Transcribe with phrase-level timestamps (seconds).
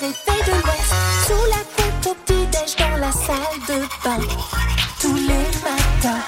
[0.00, 0.94] réveil de l'Ouest.
[1.26, 4.18] Sous la couette au petit-déj dans la salle de bain.
[5.00, 6.22] Tous les matins.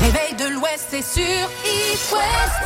[0.00, 1.22] Réveil de l'Ouest, c'est sur
[1.64, 2.62] It West.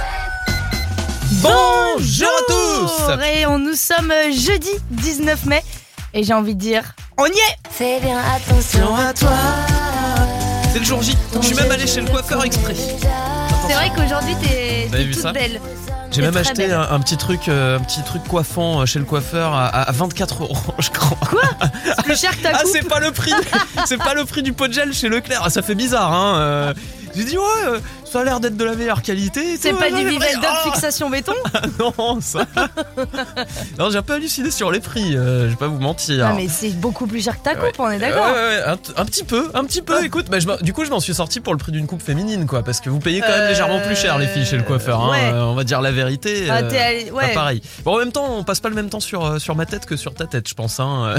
[1.42, 5.62] Bonjour à tous Et on, nous sommes euh, jeudi 19 mai
[6.14, 9.28] et j'ai envie de dire, on y est Fais bien attention à toi.
[10.72, 11.16] C'est le jour J.
[11.34, 12.74] Je suis même allé chez le coiffeur exprès.
[13.66, 15.60] C'est vrai qu'aujourd'hui t'es toute ça belle.
[16.16, 19.04] J'ai même acheté un, un petit truc, euh, un petit truc coiffant euh, chez le
[19.04, 21.18] coiffeur à, à 24 euros, je crois.
[21.84, 23.32] C'est plus cher que ta Ah, c'est pas le prix
[23.84, 25.42] C'est pas le prix du pot de gel chez Leclerc.
[25.44, 26.38] Ah, ça fait bizarre, hein.
[26.38, 26.74] euh.
[27.14, 27.78] J'ai dit, ouais,
[28.16, 29.58] ça a l'air d'être de la meilleure qualité.
[29.60, 30.36] C'est pas ouais, du Vivaldi.
[30.46, 31.34] Ah, fixation béton
[31.78, 32.46] non, ça.
[33.78, 36.26] non, j'ai un peu halluciné sur les prix, euh, je vais pas vous mentir.
[36.26, 37.86] Ah mais c'est beaucoup plus cher que ta coupe, Ouais.
[37.86, 40.02] on est d'accord Ouais, ouais, ouais, un, petit peu, un petit peu.
[40.04, 42.46] Écoute, bah, je du coup, je m'en suis sorti pour le prix d'une coupe féminine,
[42.46, 44.62] quoi, parce que vous payez quand même Euh, légèrement plus cher, les filles, chez le
[44.62, 45.00] coiffeur.
[45.02, 46.48] hein, euh, on va dire la vérité.
[46.50, 47.34] Ah, euh, t'es allé- pas ouais.
[47.34, 47.62] pareil.
[47.84, 49.84] Bon, en même temps, on passe pas le même temps sur, euh, sur ma tête
[49.86, 50.80] que sur ta tête, je pense.
[50.80, 51.14] Hein.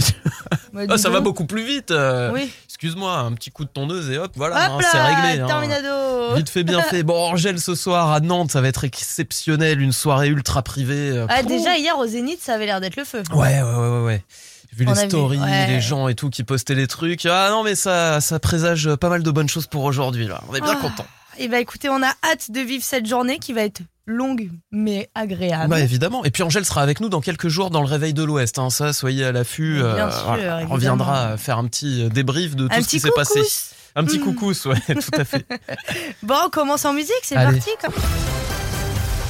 [0.74, 1.92] Bah, Ah, dis ça va beaucoup plus vite.
[1.92, 2.32] euh.
[2.34, 2.52] Oui.
[2.80, 5.42] Excuse-moi, un petit coup de tondeuse et hop, voilà, hein, c'est réglé.
[5.42, 6.36] hein.
[6.36, 7.02] Vite fait, bien fait.
[7.02, 11.10] Bon, Angèle, ce soir à Nantes, ça va être exceptionnel, une soirée ultra privée.
[11.10, 13.24] euh, Ah déjà hier au Zénith ça avait l'air d'être le feu.
[13.34, 14.04] Ouais, ouais, ouais, ouais.
[14.06, 14.24] ouais.
[14.72, 15.68] J'ai vu On les vu, stories, ouais.
[15.68, 17.26] les gens et tout qui postaient les trucs.
[17.26, 20.42] Ah non, mais ça, ça présage pas mal de bonnes choses pour aujourd'hui, là.
[20.48, 20.82] On est bien Ah.
[20.82, 21.06] content.
[21.40, 25.10] Et bah écoutez, on a hâte de vivre cette journée qui va être longue mais
[25.14, 25.70] agréable.
[25.70, 26.24] Bah évidemment.
[26.26, 28.58] Et puis Angèle sera avec nous dans quelques jours dans le réveil de l'Ouest.
[28.58, 28.70] Hein.
[28.70, 29.82] Ça, soyez à l'affût.
[29.84, 30.62] Euh, sûr, voilà.
[30.64, 33.42] On reviendra faire un petit euh, débrief de tout Un ce qui s'est passé.
[33.96, 34.24] Un petit Mm.
[34.24, 35.46] coucous, ouais, tout à fait.
[36.24, 37.70] Bon, on commence en musique, c'est parti.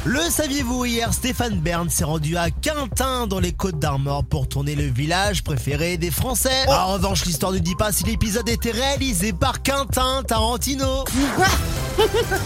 [0.08, 4.73] Le saviez-vous hier, Stéphane Bern s'est rendu à Quintin dans les Côtes d'Armor pour tourner
[4.73, 6.66] le village préféré des Français.
[6.69, 11.03] En revanche, l'histoire ne dit pas si l'épisode était réalisé par Quintin Tarantino.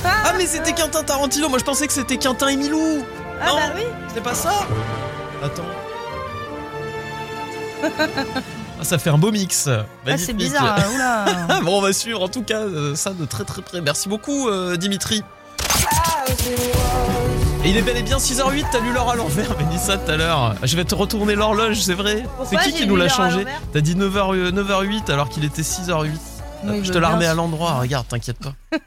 [0.03, 1.49] ah, mais c'était Quentin Tarantino.
[1.49, 3.03] Moi, je pensais que c'était Quentin et Milou.
[3.39, 3.83] Ah non, bah oui.
[4.11, 4.53] c'est pas ça.
[5.43, 5.61] Attends.
[8.79, 9.67] Ah, ça fait un beau mix.
[9.67, 10.79] Ah, c'est bizarre.
[10.79, 11.25] hein, oula.
[11.49, 13.79] Ah, bon, on va suivre en tout cas euh, ça de très très près.
[13.79, 15.21] Merci beaucoup, euh, Dimitri.
[17.63, 20.17] Et il est bel et bien 6h08, t'as lu l'heure à l'envers, Mélissa, tout à
[20.17, 20.55] l'heure.
[20.63, 22.23] Je vais te retourner l'horloge, c'est vrai.
[22.49, 26.09] C'est qui qui nous l'a changé T'as dit 9h, euh, 9h08 alors qu'il était 6h08.
[26.63, 28.53] Oui, je te la remets à l'endroit, regarde, t'inquiète pas.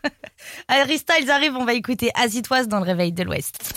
[0.69, 3.75] Harry Styles arrive, on va écouter Azitoise dans le réveil de l'Ouest.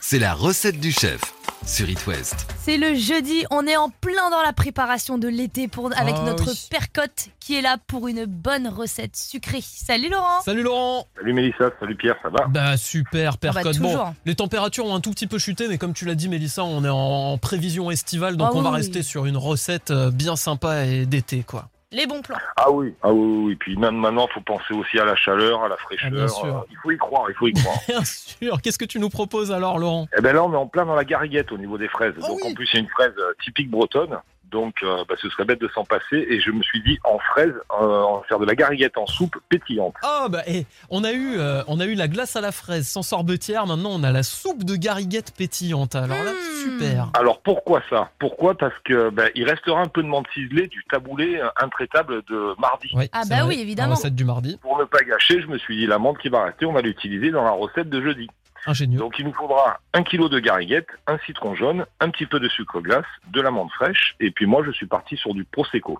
[0.00, 1.20] C'est la recette du chef
[1.64, 2.46] sur It West.
[2.58, 6.24] C'est le jeudi, on est en plein dans la préparation de l'été pour avec Ah
[6.26, 6.66] notre oui.
[6.70, 9.60] percotte qui est là pour une bonne recette sucrée.
[9.62, 10.40] Salut Laurent.
[10.44, 12.46] Salut Laurent Salut Mélissa, salut Pierre, ça va?
[12.48, 13.78] Bah super, bah, percote.
[13.78, 16.64] bon, les températures ont un tout petit peu chuté, mais comme tu l'as dit Mélissa,
[16.64, 16.96] on est en,
[17.32, 18.76] en prévision estivale, donc Ah on va oui.
[18.76, 21.68] rester sur une recette euh, bien sympa et d'été, quoi.
[21.92, 22.38] Les bons plans.
[22.56, 23.56] Ah oui, ah oui, oui, oui.
[23.56, 26.08] Puis même maintenant, il faut penser aussi à la chaleur, à la fraîcheur.
[26.10, 26.46] Ah, bien sûr.
[26.56, 27.76] Euh, il faut y croire, il faut y croire.
[27.86, 30.08] Bien sûr, qu'est-ce que tu nous proposes alors Laurent?
[30.16, 32.14] Eh ben là, on est en plein dans la gariguette au niveau des fraises.
[32.22, 32.50] Ah Donc oui.
[32.50, 34.16] en plus, c'est une fraise euh, typique bretonne.
[34.52, 36.26] Donc euh, bah, ce serait bête de s'en passer.
[36.28, 39.06] Et je me suis dit, en fraise, euh, on va faire de la gariguette en
[39.06, 39.94] soupe pétillante.
[40.02, 42.86] Ah bah et on a eu euh, on a eu la glace à la fraise
[42.86, 45.94] sans sorbetière, maintenant on a la soupe de gariguette pétillante.
[45.94, 46.62] Alors là, Mmh.
[46.64, 47.10] super.
[47.14, 48.10] Alors pourquoi ça?
[48.18, 48.54] Pourquoi?
[48.56, 52.90] Parce que ben, il restera un peu de menthe ciselée du taboulé intraitable de mardi.
[53.12, 53.90] Ah bah vrai, oui, évidemment.
[53.90, 56.28] La recette du mardi, Pour ne pas gâcher, je me suis dit, la menthe qui
[56.28, 58.28] va rester, on va l'utiliser dans la recette de jeudi.
[58.66, 62.48] Donc il nous faudra un kilo de gariguette, un citron jaune, un petit peu de
[62.48, 65.98] sucre glace, de l'amande fraîche, et puis moi je suis parti sur du prosecco.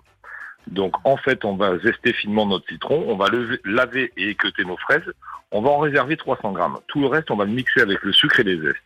[0.67, 3.27] Donc en fait on va zester finement notre citron, on va
[3.65, 5.11] laver et équeuter nos fraises,
[5.51, 6.79] on va en réserver 300 grammes.
[6.87, 8.77] Tout le reste on va le mixer avec le sucre et les zestes.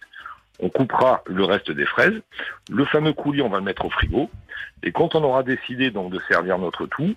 [0.60, 2.20] On coupera le reste des fraises.
[2.72, 4.32] Le fameux coulis on va le mettre au frigo.
[4.82, 7.16] Et quand on aura décidé donc de servir notre tout,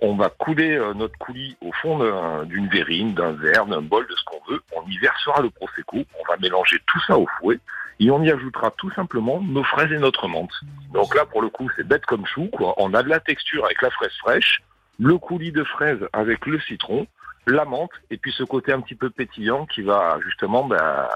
[0.00, 4.06] on va couler euh, notre coulis au fond d'un- d'une verrine, d'un verre, d'un bol,
[4.06, 4.62] de ce qu'on veut.
[4.76, 5.98] On y versera le prosecco.
[5.98, 7.58] On va mélanger tout ça au fouet
[8.00, 10.52] et on y ajoutera tout simplement nos fraises et notre menthe.
[10.92, 12.48] Donc là, pour le coup, c'est bête comme chou.
[12.52, 12.74] Quoi.
[12.76, 14.62] On a de la texture avec la fraise fraîche,
[15.00, 17.06] le coulis de fraise avec le citron,
[17.46, 21.08] la menthe et puis ce côté un petit peu pétillant qui va justement bah,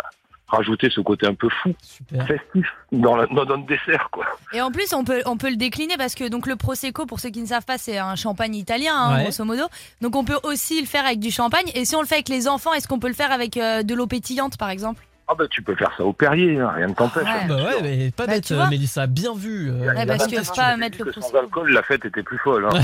[0.53, 2.27] rajouter ce côté un peu fou, Super.
[2.27, 4.09] festif dans, la- dans notre dessert.
[4.13, 4.27] quoi.
[4.53, 7.19] Et en plus, on peut, on peut le décliner parce que donc le prosecco, pour
[7.21, 9.23] ceux qui ne savent pas, c'est un champagne italien, hein, Ouais.
[9.25, 9.65] grosso modo.
[10.01, 11.71] Donc on peut aussi le faire avec du champagne.
[11.75, 13.83] Et si on le fait avec les enfants, est-ce qu'on peut le faire avec euh,
[13.83, 15.03] de l'eau pétillante, par exemple?
[15.29, 17.25] Ah bah tu peux faire ça au Perrier, hein, rien ne t'empêche.
[17.27, 17.45] Ah.
[17.49, 19.71] Bah ouais, mais pas Bah, bête, Mélissa, bien vu.
[19.71, 21.27] euh, Ouais, parce que pas mettre le prosecco.
[21.33, 22.67] Sans alcool, la fête était plus folle.
[22.71, 22.81] hein.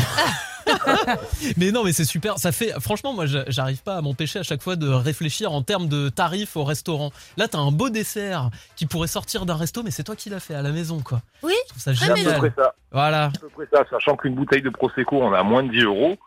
[1.57, 2.39] Mais non, mais c'est super.
[2.39, 5.63] Ça fait, franchement, moi, j'a- j'arrive pas à m'empêcher à chaque fois de réfléchir en
[5.63, 7.11] termes de tarifs au restaurant.
[7.39, 10.41] Là, t'as un beau dessert qui pourrait sortir d'un resto, mais c'est toi qui l'as
[10.41, 11.23] fait à la maison, quoi.
[11.43, 12.39] Oui, Je trouve ça C'est à peu génial.
[12.39, 12.75] près ça.
[12.93, 13.25] Voilà.
[13.25, 15.85] à peu près ça, sachant qu'une bouteille de Prosecco, on a à moins de 10
[15.85, 16.19] euros.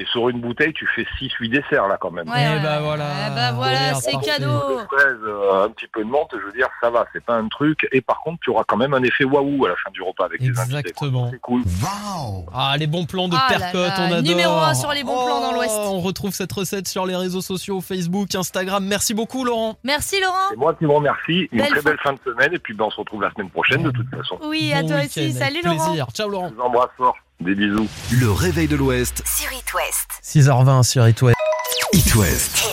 [0.00, 2.26] Et sur une bouteille, tu fais 6-8 desserts là quand même.
[2.26, 3.04] Ouais, Eh ouais, bah voilà.
[3.34, 4.46] Bah voilà, c'est cadeau.
[4.46, 7.34] De fraises, euh, un petit peu de menthe, je veux dire, ça va, c'est pas
[7.34, 7.86] un truc.
[7.92, 10.24] Et par contre, tu auras quand même un effet waouh à la fin du repas
[10.24, 10.62] avec tes invités.
[10.64, 10.78] quoi.
[10.80, 11.28] Exactement.
[11.30, 11.62] C'est cool.
[12.54, 14.22] Ah, les bons plans de Ah Percotte, là, on adore.
[14.22, 15.74] numéro un sur les bons plans dans Oh, l'Ouest.
[15.78, 18.84] On retrouve cette recette sur les réseaux sociaux, Facebook, Instagram.
[18.86, 19.76] Merci beaucoup, Laurent.
[19.84, 20.36] Merci Laurent.
[20.50, 21.48] C'est moi qui vous remercie.
[21.52, 21.90] Une Belle très fin.
[21.90, 22.54] belle fin de semaine.
[22.54, 24.38] Et puis, ben, on se retrouve la semaine prochaine de toute façon.
[24.44, 25.32] Oui, à toi aussi.
[25.32, 25.84] Salut Laurent.
[25.88, 26.06] Plaisir.
[26.14, 26.48] Ciao, Laurent.
[26.48, 27.16] Je vous embrasse fort.
[27.40, 27.88] Des bisous.
[28.12, 30.10] Le réveil de l'Ouest, Sur It West.
[30.22, 31.36] 6h20 sur It West.
[31.94, 32.66] It West.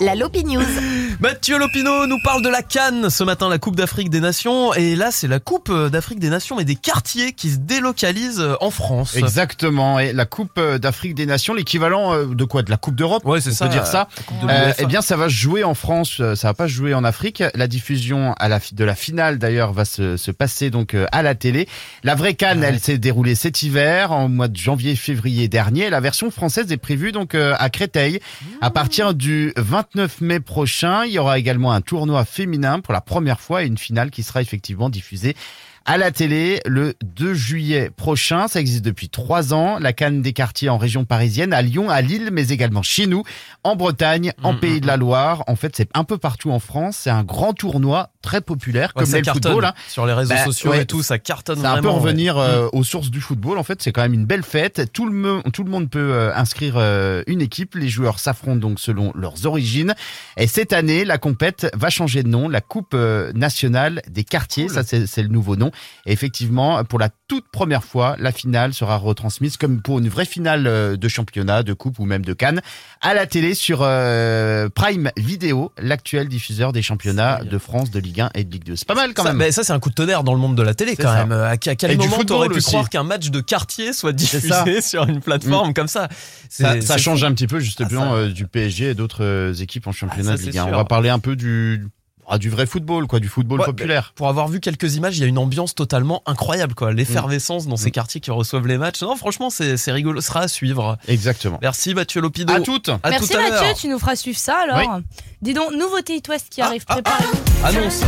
[0.00, 0.62] La Lopi News.
[1.20, 4.72] Mathieu Lopino nous parle de la Cannes ce matin, la Coupe d'Afrique des Nations.
[4.74, 8.70] Et là, c'est la Coupe d'Afrique des Nations, mais des quartiers qui se délocalisent en
[8.70, 9.14] France.
[9.16, 9.98] Exactement.
[9.98, 12.62] Et la Coupe euh, d'Afrique des Nations, l'équivalent euh, de quoi?
[12.62, 13.24] De la Coupe d'Europe?
[13.26, 13.66] Ouais, c'est on ça.
[13.66, 14.08] peut dire ça?
[14.48, 16.94] Euh, eh bien, ça va se jouer en France, euh, ça va pas se jouer
[16.94, 17.42] en Afrique.
[17.54, 21.06] La diffusion à la fi- de la finale d'ailleurs va se, se passer donc euh,
[21.12, 21.68] à la télé.
[22.04, 22.68] La vraie canne, Ouais.
[22.68, 25.90] elle s'est déroulée cet hiver, en mois de janvier-février dernier.
[25.90, 28.20] La version française est prévue donc euh, à Créteil
[28.60, 31.04] à partir du 29 mai prochain.
[31.04, 34.22] Il y aura également un tournoi féminin pour la première fois et une finale qui
[34.22, 35.36] sera effectivement diffusée
[35.86, 38.48] à la télé le 2 juillet prochain.
[38.48, 39.78] Ça existe depuis trois ans.
[39.78, 43.22] La Cannes des quartiers en région parisienne, à Lyon, à Lille, mais également chez nous,
[43.64, 45.44] en Bretagne, en Mm, Pays mm, de la Loire.
[45.46, 46.96] En fait, c'est un peu partout en France.
[47.02, 49.64] C'est un grand tournoi très populaire, Ouais, comme ça le cartonne football.
[49.66, 49.74] hein.
[49.88, 50.82] sur les réseaux Bah, sociaux ouais.
[50.82, 51.94] et tout, ça cartonne C'est un peu vraiment.
[51.98, 52.00] ouais.
[52.02, 53.56] revenir euh, aux sources du football.
[53.58, 54.92] En fait, c'est quand même une belle fête.
[54.92, 57.76] Tout le, me- tout le monde peut euh, inscrire euh, une équipe.
[57.76, 59.94] Les joueurs s'affrontent donc selon leurs origines.
[60.36, 62.48] Et cette année, la compète va changer de nom.
[62.48, 62.96] La Coupe
[63.34, 64.74] nationale des quartiers, Cool.
[64.74, 65.70] ça c'est le nouveau nom.
[66.06, 70.24] Et effectivement, pour la toute première fois, la finale sera retransmise comme pour une vraie
[70.24, 72.60] finale euh, de championnat, de coupe ou même de Cannes,
[73.00, 78.20] à la télé sur euh, Prime Video, l'actuel diffuseur des championnats de France, de Ligue
[78.20, 78.76] 1 et de Ligue 2.
[78.76, 79.38] C'est pas mal quand ça, même.
[79.38, 81.24] mais ça, c'est un coup de tonnerre dans le monde de la télé quand ça.
[81.24, 81.32] même.
[81.32, 82.66] À, à quel Et moment t'aurais pu aussi.
[82.68, 86.08] croire qu'un match de quartier soit diffusé sur une plateforme comme ça?
[86.48, 87.26] Ça, change fou.
[87.26, 90.36] un petit peu justement Ah, euh, du PSG et d'autres euh, équipes en championnat Ah,
[90.36, 90.66] de Ligue c'est 1.
[90.66, 91.86] On va parler un peu du
[92.28, 94.12] ah, du vrai football, quoi, du football Ouais, populaire.
[94.14, 96.92] Pour avoir vu quelques images, il y a une ambiance totalement incroyable, quoi.
[96.92, 97.92] L'effervescence dans ces Mm.
[97.92, 99.02] quartiers qui reçoivent les matchs.
[99.02, 100.20] Non, franchement, c'est c'est rigolo.
[100.20, 100.98] Ce sera à suivre.
[101.08, 101.58] Exactement.
[101.62, 102.52] Merci Mathieu Lopido.
[102.52, 102.88] À toutes.
[102.88, 104.78] À Merci tout à Mathieu, tu nous feras suivre ça alors.
[104.96, 105.02] Oui.
[105.42, 107.38] Dis donc, nouveauté It West qui Ah, arrive, ah, préparez-vous.
[107.64, 108.00] Annonce.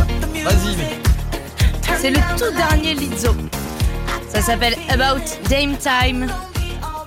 [0.43, 0.75] Vas-y.
[0.77, 0.99] mais-
[1.99, 3.35] C'est le tout dernier Lizzo.
[4.29, 6.27] Ça s'appelle About Dame Time.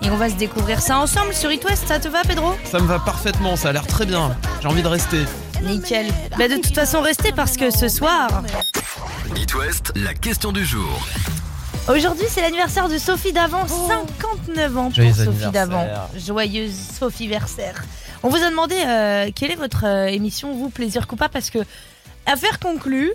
[0.05, 2.55] Et on va se découvrir ça ensemble sur It West, ça te va Pedro?
[2.65, 3.55] Ça me va parfaitement.
[3.57, 4.37] Ça a l'air très bien.
[4.61, 5.19] J'ai envie de rester.
[5.63, 6.07] Nickel.
[6.39, 8.43] Bah de toute façon restez parce que ce soir,
[9.37, 11.07] It West, la question du jour.
[11.89, 15.51] aujourd'hui c'est l'anniversaire de Sophie Davant, 59 ans pour Joyeux Sophie.
[15.53, 15.87] Davant.
[16.17, 17.83] Joyeuse Sophie Versaire.
[18.23, 21.59] On vous a demandé euh, quelle est votre euh, émission, vous, plaisir coupable, parce que
[22.27, 23.13] affaire conclue,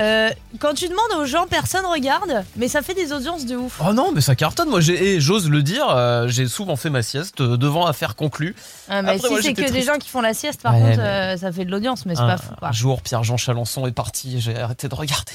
[0.00, 3.80] euh, quand tu demandes aux gens, personne regarde, mais ça fait des audiences de ouf.
[3.86, 4.68] Oh non, mais ça cartonne.
[4.68, 8.16] Moi, j'ai, et j'ose le dire, euh, j'ai souvent fait ma sieste euh, devant affaire
[8.16, 8.54] conclue.
[8.88, 10.80] Ah, mais Après, si moi, c'est que des gens qui font la sieste, par Ouais,
[10.80, 12.52] contre, mais- euh, ça fait de l'audience, mais c'est Un, pas fou.
[12.58, 12.68] quoi.
[12.68, 14.36] un jour, Pierre-Jean Chalençon est parti.
[14.36, 15.32] et J'ai arrêté de regarder.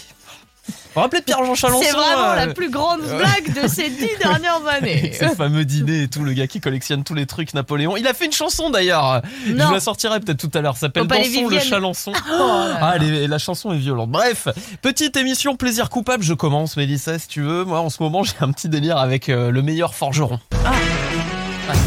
[0.67, 3.89] Vous vous rappelez de Pierre-Jean Chalençon C'est vraiment euh, la plus grande blague de ces
[3.89, 5.11] dix dernières années.
[5.19, 7.97] Ce fameux dîner et tout, le gars qui collectionne tous les trucs Napoléon.
[7.97, 9.21] Il a fait une chanson d'ailleurs.
[9.45, 10.75] Je la sortirai peut-être tout à l'heure.
[10.75, 11.59] Ça s'appelle Dansons le.
[11.59, 12.13] Chalençon.
[12.15, 12.77] Oh là là.
[12.81, 14.09] Ah, les- la chanson est violente.
[14.09, 14.47] Bref,
[14.81, 16.23] petite émission plaisir coupable.
[16.23, 17.65] Je commence, Mélissa, si tu veux.
[17.65, 20.39] Moi, en ce moment, j'ai un petit délire avec euh, le meilleur forgeron.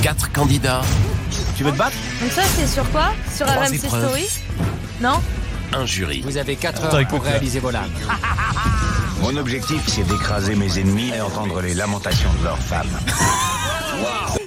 [0.02, 0.82] Quatre candidats.
[1.56, 1.96] Tu veux te battre?
[2.20, 3.10] Donc ça, c'est sur quoi?
[3.34, 4.04] Sur Trois RMC épreuves.
[4.06, 4.26] Story?
[5.00, 5.20] Non?
[5.72, 6.22] Un jury.
[6.22, 7.90] Vous avez 4 Attends, heures pour réaliser vos lames.
[9.20, 12.86] Mon objectif, c'est d'écraser mes ennemis et entendre les lamentations de leurs femmes.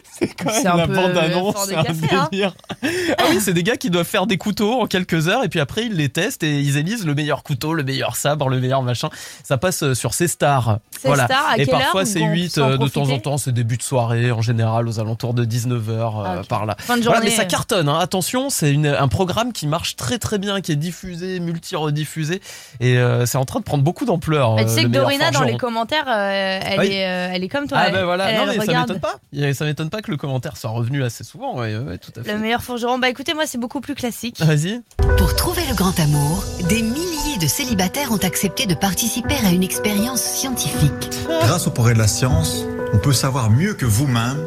[0.51, 2.27] C'est un la peu bande-annonce, c'est un café, hein.
[2.31, 2.53] délire.
[3.17, 5.59] Ah oui, c'est des gars qui doivent faire des couteaux en quelques heures et puis
[5.59, 8.81] après ils les testent et ils élisent le meilleur couteau, le meilleur sabre, le meilleur
[8.81, 9.09] machin.
[9.43, 10.79] Ça passe euh, sur ces stars.
[10.99, 11.25] C'est voilà.
[11.25, 13.51] Star, à et quelle parfois c'est on peut 8 s'en de temps en temps, c'est
[13.51, 16.47] début de soirée en général aux alentours de 19h Ah, ok.
[16.47, 16.75] par là.
[16.79, 17.31] Fin de Voilà, journée.
[17.31, 17.99] mais ça cartonne, hein.
[17.99, 22.41] attention, c'est un programme qui marche très très bien, qui est diffusé, multi-rediffusé,
[22.79, 24.55] et euh, c'est en train de prendre beaucoup d'ampleur.
[24.55, 26.87] Bah, tu euh, sais que Dorina, dans les commentaires, euh, elle, Oui.
[26.91, 27.77] est, euh, elle est comme toi.
[27.81, 29.15] Ah ben voilà, elle, non elle mais ça m'étonne pas.
[29.53, 32.33] Ça m'étonne pas que le commentaire soit revenu assez souvent, ouais, ouais, tout à fait.
[32.33, 32.99] Le meilleur forgeron.
[32.99, 34.39] Bah écoutez, moi, c'est beaucoup plus classique.
[34.39, 34.81] Vas-y.
[35.17, 39.63] Pour trouver le grand amour, des milliers de célibataires ont accepté de participer à une
[39.63, 41.09] expérience scientifique.
[41.41, 44.37] Grâce au progrès de la science, on peut savoir mieux que vous-même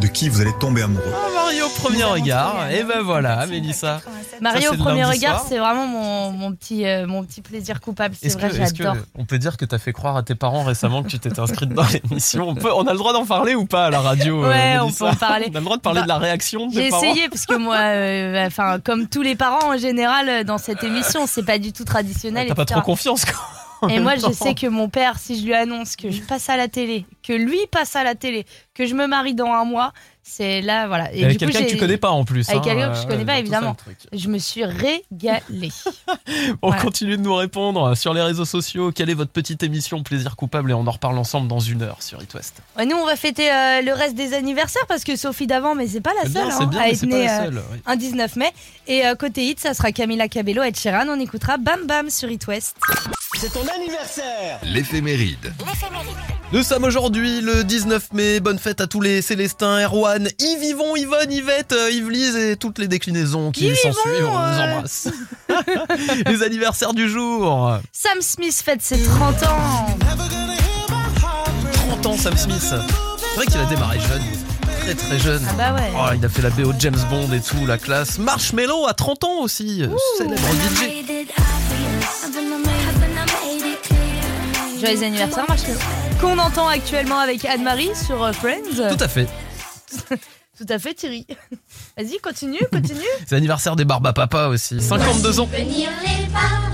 [0.00, 1.12] de qui vous allez tomber amoureux.
[1.14, 4.00] Ah, Mario au premier regard, et ben voilà, Mélissa.
[4.40, 8.14] Mario, au premier regard, c'est vraiment mon, mon, petit, euh, mon petit plaisir coupable.
[8.18, 8.96] C'est Est-ce vrai, j'adore.
[9.16, 11.70] on peut dire que t'as fait croire à tes parents récemment que tu t'étais inscrite
[11.70, 12.48] dans l'émission?
[12.48, 14.78] On, peut, on a le droit d'en parler ou pas à la radio euh, Ouais,
[14.80, 15.48] on peut en parler.
[15.50, 17.46] On a le droit de parler Bah, de la réaction de tes J'ai essayé parce
[17.46, 21.58] que moi, euh, enfin, comme tous les parents en général dans cette émission, c'est pas
[21.58, 22.46] du tout traditionnel.
[22.48, 23.34] T'as pas trop confiance quoi.
[23.88, 26.56] Et moi, je sais que mon père, si je lui annonce que je passe à
[26.56, 28.44] la télé, que lui passe à la télé,
[28.74, 29.92] que je me marie dans un mois,
[30.30, 31.12] C'est là, voilà.
[31.14, 32.48] Et Avec quelqu'un que tu connais pas en plus.
[32.50, 33.76] Avec hein, quelqu'un que je euh, connais pas, évidemment.
[33.82, 34.08] ça.
[34.12, 35.72] Je me suis régalée.
[36.62, 38.92] On continue de nous répondre sur les réseaux sociaux.
[38.92, 42.02] Quelle est votre petite émission Plaisir coupable Et on en reparle ensemble dans une heure
[42.02, 42.60] sur It West.
[42.76, 45.86] Ouais, Nous, on va fêter euh, le reste des anniversaires parce que Sophie d'avant, mais
[45.86, 47.62] c'est pas la C'est seule bien, hein, c'est bien, à être née la euh, seule.
[47.72, 47.78] oui.
[47.86, 48.52] un 19 mai.
[48.86, 51.06] Et euh, côté hit, ça sera Camila Cabello et Sheeran.
[51.08, 52.76] On écoutera Bam Bam sur It West.
[54.64, 55.52] L'éphéméride.
[56.52, 58.40] Nous sommes aujourd'hui le 19 mai.
[58.40, 62.78] Bonne fête à tous les Célestins, Erwan, Yves, Yvon, Yvonne, Yvette, euh, Yvelise et toutes
[62.78, 64.26] les déclinaisons qui Yves, s'en Yvon, suivent.
[64.26, 64.74] On vous euh.
[64.74, 65.08] embrasse.
[66.26, 67.78] les anniversaires du jour.
[67.92, 69.98] Sam Smith fête ses 30 ans.
[71.72, 72.58] 30 ans, Sam Smith.
[72.60, 74.22] C'est vrai qu'il a démarré jeune.
[74.80, 75.46] Très très jeune.
[75.48, 75.92] Ah bah ouais.
[75.94, 78.18] Oh, il a fait la BO de James Bond et tout, la classe.
[78.18, 79.84] Marshmello à 30 ans aussi,
[80.16, 81.08] célèbre DJ.
[84.80, 85.78] Joyeux anniversaire, Marshmello.
[86.20, 88.96] Qu'on entend actuellement avec Anne-Marie sur euh, Friends.
[88.96, 89.26] Tout à fait.
[90.58, 91.24] Tout à fait, Thierry.
[91.96, 93.00] Vas-y, continue, continue.
[93.26, 94.80] C'est l'anniversaire des Barba Papa aussi.
[94.80, 95.48] 52 ans.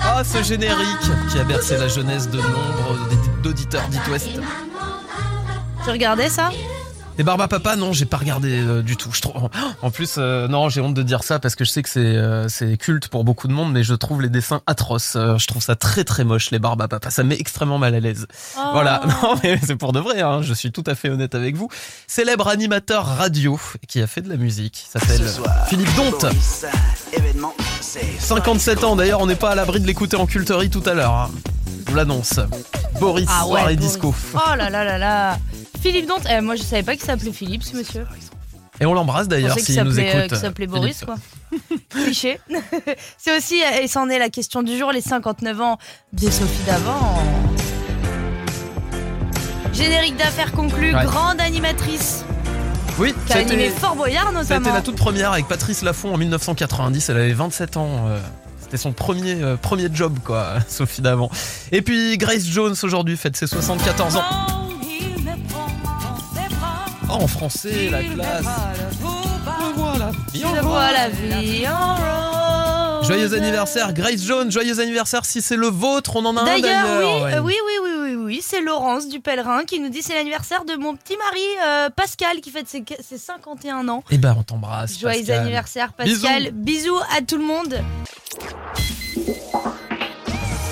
[0.02, 0.87] Ah, ce générique
[1.30, 3.08] qui a bercé la jeunesse de nombre
[3.42, 4.28] d'auditeurs d'It West.
[5.84, 6.50] tu regardais ça?
[7.16, 9.11] Les Barba Papa, non, j'ai pas regardé euh, du tout.
[9.12, 9.49] Je trouve...
[9.83, 12.00] En plus, euh, non, j'ai honte de dire ça parce que je sais que c'est
[12.00, 15.14] euh, c'est culte pour beaucoup de monde, mais je trouve les dessins atroces.
[15.14, 17.11] Euh, je trouve ça très très moche, les Barba Papa.
[17.11, 18.26] Ça me met extrêmement mal à l'aise.
[18.59, 18.61] Oh.
[18.73, 20.42] Voilà, non mais c'est pour de vrai, hein.
[20.42, 21.68] je suis tout à fait honnête avec vous.
[22.09, 25.23] Célèbre animateur radio qui a fait de la musique, s'appelle
[25.68, 26.26] Philippe Donte.
[28.18, 31.12] 57 ans d'ailleurs, on n'est pas à l'abri de l'écouter en culterie tout à l'heure.
[31.14, 31.30] hein.
[31.87, 32.40] Je vous l'annonce.
[32.99, 33.92] Boris, Ah ouais, soirée Boris.
[33.92, 34.14] disco.
[34.35, 35.38] Oh là là là là.
[35.84, 36.22] Philippe Dante.
[36.30, 38.06] Eh, moi, je savais pas qu'il s'appelait Philippe, ce monsieur.
[38.80, 40.38] Et on l'embrasse d'ailleurs s'il nous s'appelait euh, écoute.
[40.38, 41.16] s'appelait Boris, quoi.
[41.90, 42.40] Cliché.
[43.18, 45.78] C'est aussi, euh, et c'en est la question du jour, les 59 ans
[46.14, 47.18] de Sophie Davant.
[49.74, 51.04] Générique d'affaires conclu, Ouais.
[51.04, 52.24] grande animatrice
[52.98, 54.72] Oui, qui a animé c'était Fort Boyard notamment.
[54.72, 57.08] la toute première avec Patrice Laffont en 1990.
[57.10, 58.06] Elle avait 27 ans.
[58.08, 58.18] euh,
[58.62, 61.30] C'était son premier, euh, premier job, quoi, Sophie d'avant.
[61.72, 64.22] Et puis Grace Jones aujourd'hui fête ses 74 ans.
[64.22, 64.63] Oh,
[67.16, 68.44] en français, la classe.
[69.76, 70.11] Voilà.
[70.35, 73.06] Je vois la vie en rose.
[73.06, 76.87] Joyeux anniversaire Grace Jones, joyeux anniversaire si c'est le vôtre, on en a un D'ailleurs,
[76.87, 77.16] d'ailleurs.
[77.18, 77.35] oui, ouais.
[77.35, 80.64] euh, oui, oui, oui, oui, oui, c'est Laurence du Pèlerin qui nous dit c'est l'anniversaire
[80.64, 84.02] de mon petit mari euh, Pascal qui fête ses, ses 51 ans.
[84.11, 84.99] Eh ben on t'embrasse.
[84.99, 85.40] Joyeux Pascal.
[85.40, 86.50] anniversaire Pascal.
[86.52, 86.99] Bisous.
[87.14, 87.78] à tout le monde.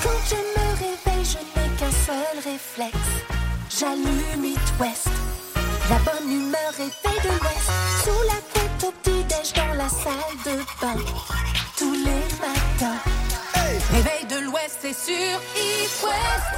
[0.02, 2.96] Quand je me réveille, je n'ai qu'un seul réflexe.
[3.78, 5.08] J'allume It West.
[5.90, 7.70] La bonne humeur est faite de l'Ouest.
[8.04, 10.96] Sous la couette au petit-déj dans la salle de bain.
[11.76, 13.00] Tous les matins.
[13.90, 16.52] Réveil de l'Ouest, c'est sur It West.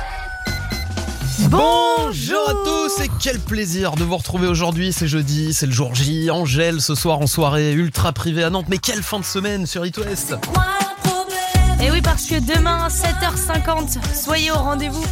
[1.49, 5.95] Bonjour à tous et quel plaisir de vous retrouver aujourd'hui, c'est jeudi, c'est le jour
[5.95, 9.66] J, Angèle ce soir en soirée ultra privée à Nantes, mais quelle fin de semaine
[9.66, 10.35] sur It West
[11.83, 15.04] Et oui, parce que demain, 7h50, soyez au rendez-vous.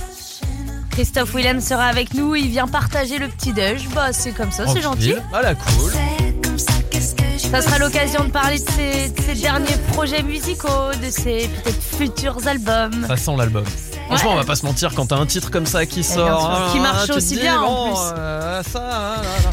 [0.93, 3.89] Christophe Willem sera avec nous, il vient partager le petit déj.
[3.95, 5.15] Bah, c'est comme ça, c'est gentil.
[5.33, 8.59] Ah la cool C'est comme ça, qu'est-ce que je Ça peux sera l'occasion de parler
[8.59, 13.07] de ses, de ses derniers projets musicaux, de ses peut-être futurs albums.
[13.09, 13.65] Ça sent l'album.
[14.07, 16.71] Franchement, on va pas se mentir, quand t'as un titre comme ça qui sort.
[16.73, 17.99] Qui ah, marche aussi bien, en plus.
[18.19, 19.51] euh, ça, là, là.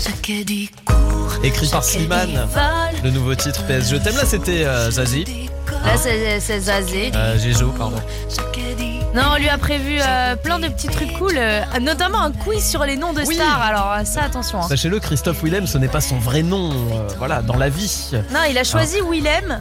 [1.44, 2.48] Écrit par Slimane,
[3.02, 5.24] le nouveau titre PS Je t'aime, là c'était euh, Zazie,
[5.86, 7.12] Là, c'est Zazé.
[7.16, 7.96] euh, Géjo, pardon.
[9.16, 12.64] Non, on lui a prévu euh, plein de petits trucs cool, euh, notamment un quiz
[12.64, 13.36] sur les noms de Oui.
[13.36, 13.60] stars.
[13.62, 14.60] Alors, euh, ça, attention.
[14.60, 14.68] hein.
[14.68, 18.12] Sachez-le, Christophe Willem, ce n'est pas son vrai nom, euh, voilà, dans la vie.
[18.32, 19.60] Non, il a choisi Willem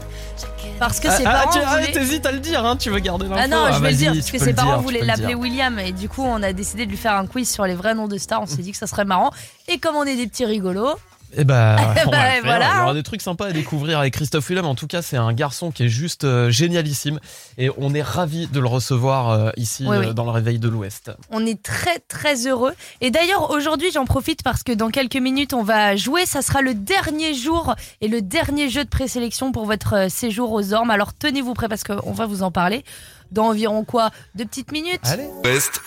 [0.79, 1.93] parce que ses ah, parents tu ah, voulaient...
[1.93, 3.97] t'hésites à le dire, hein, tu veux garder l'info Ah non, je vais le vas-y,
[3.97, 5.41] dire, tu parce que peux ses le parents dire, tu voulaient peux le l'appeler dire.
[5.41, 7.95] William et du coup on a décidé de lui faire un quiz sur les vrais
[7.95, 8.43] noms de stars.
[8.43, 9.31] On s'est dit que ça serait marrant.
[9.67, 10.95] Et comme on est des petits rigolos,
[11.37, 12.45] Eh bah, on Bah, va le faire.
[12.45, 14.65] voilà, Il y aura des trucs sympas à découvrir avec Christophe Willem.
[14.67, 17.21] En tout cas, c'est un garçon qui est juste euh, génialissime
[17.59, 20.15] et on est ravis de le recevoir euh, ici Oui, euh, oui.
[20.15, 21.11] dans le réveil de l'Ouest.
[21.31, 22.73] on est très très heureux.
[23.01, 26.25] Et d'ailleurs aujourd'hui j'en profite parce que dans quelques minutes on va jouer.
[26.27, 30.53] Ça sera le dernier jour et le dernier jeu de présélection pour votre euh, séjour
[30.53, 30.91] aux Ormes.
[30.91, 32.85] Alors tenez-vous prêts parce qu'on va vous en parler
[33.33, 35.29] dans environ quoi Deux petites minutes Allez.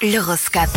[0.02, 0.70] L'horoscope.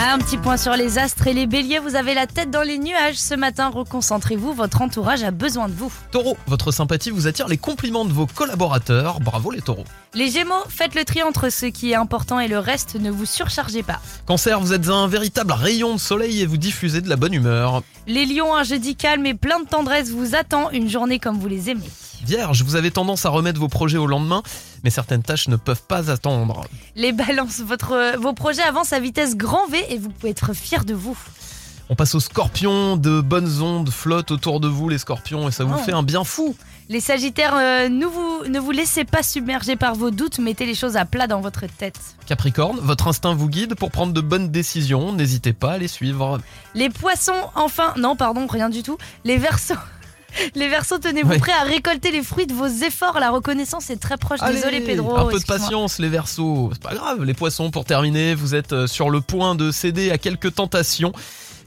[0.00, 1.80] Un petit point sur les astres et les béliers.
[1.80, 3.68] Vous avez la tête dans les nuages ce matin.
[3.68, 4.52] Reconcentrez-vous.
[4.52, 5.92] Votre entourage a besoin de vous.
[6.12, 9.18] Taureau, votre sympathie vous attire les compliments de vos collaborateurs.
[9.18, 9.84] Bravo les taureaux.
[10.14, 13.26] Les Gémeaux, faites le tri entre ce qui est important et le reste, ne vous
[13.26, 14.00] surchargez pas.
[14.26, 17.82] Cancer, vous êtes un véritable rayon de soleil et vous diffusez de la bonne humeur.
[18.06, 21.48] Les Lions, un jeudi calme et plein de tendresse vous attend, une journée comme vous
[21.48, 21.90] les aimez.
[22.24, 24.42] Vierge, vous avez tendance à remettre vos projets au lendemain,
[24.84, 26.64] mais certaines tâches ne peuvent pas attendre.
[26.96, 30.84] Les Balances, votre, vos projets avancent à vitesse grand V et vous pouvez être fiers
[30.84, 31.16] de vous.
[31.90, 35.64] On passe aux scorpions, de bonnes ondes flottent autour de vous les scorpions et ça
[35.64, 35.82] vous Oh.
[35.82, 36.54] fait un bien fou.
[36.90, 40.74] Les sagittaires, euh, ne, vous, ne vous laissez pas submerger par vos doutes, mettez les
[40.74, 41.98] choses à plat dans votre tête.
[42.26, 46.38] Capricorne, votre instinct vous guide pour prendre de bonnes décisions, n'hésitez pas à les suivre.
[46.74, 48.98] Les poissons, enfin, non, pardon, rien du tout.
[49.24, 49.74] Les versos.
[50.54, 51.38] Les versos, tenez-vous Ouais.
[51.38, 53.18] prêts à récolter les fruits de vos efforts.
[53.18, 54.40] La reconnaissance est très proche.
[54.40, 55.16] Désolé, Allez, Pedro.
[55.16, 56.70] Un peu de patience, les versos.
[56.74, 57.24] C'est pas grave.
[57.24, 61.12] Les poissons, pour terminer, vous êtes euh, sur le point de céder à quelques tentations.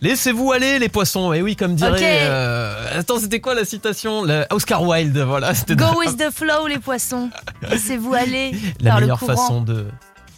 [0.01, 1.31] Laissez-vous aller, les poissons.
[1.33, 1.91] Et oui, comme dirait.
[1.91, 2.01] Ok.
[2.01, 4.23] euh, Attends, c'était quoi la citation?
[4.23, 5.53] La- Oscar Wilde, voilà.
[5.69, 7.29] Go with the flow, les poissons.
[7.69, 9.85] Laissez-vous aller la par meilleure façon de,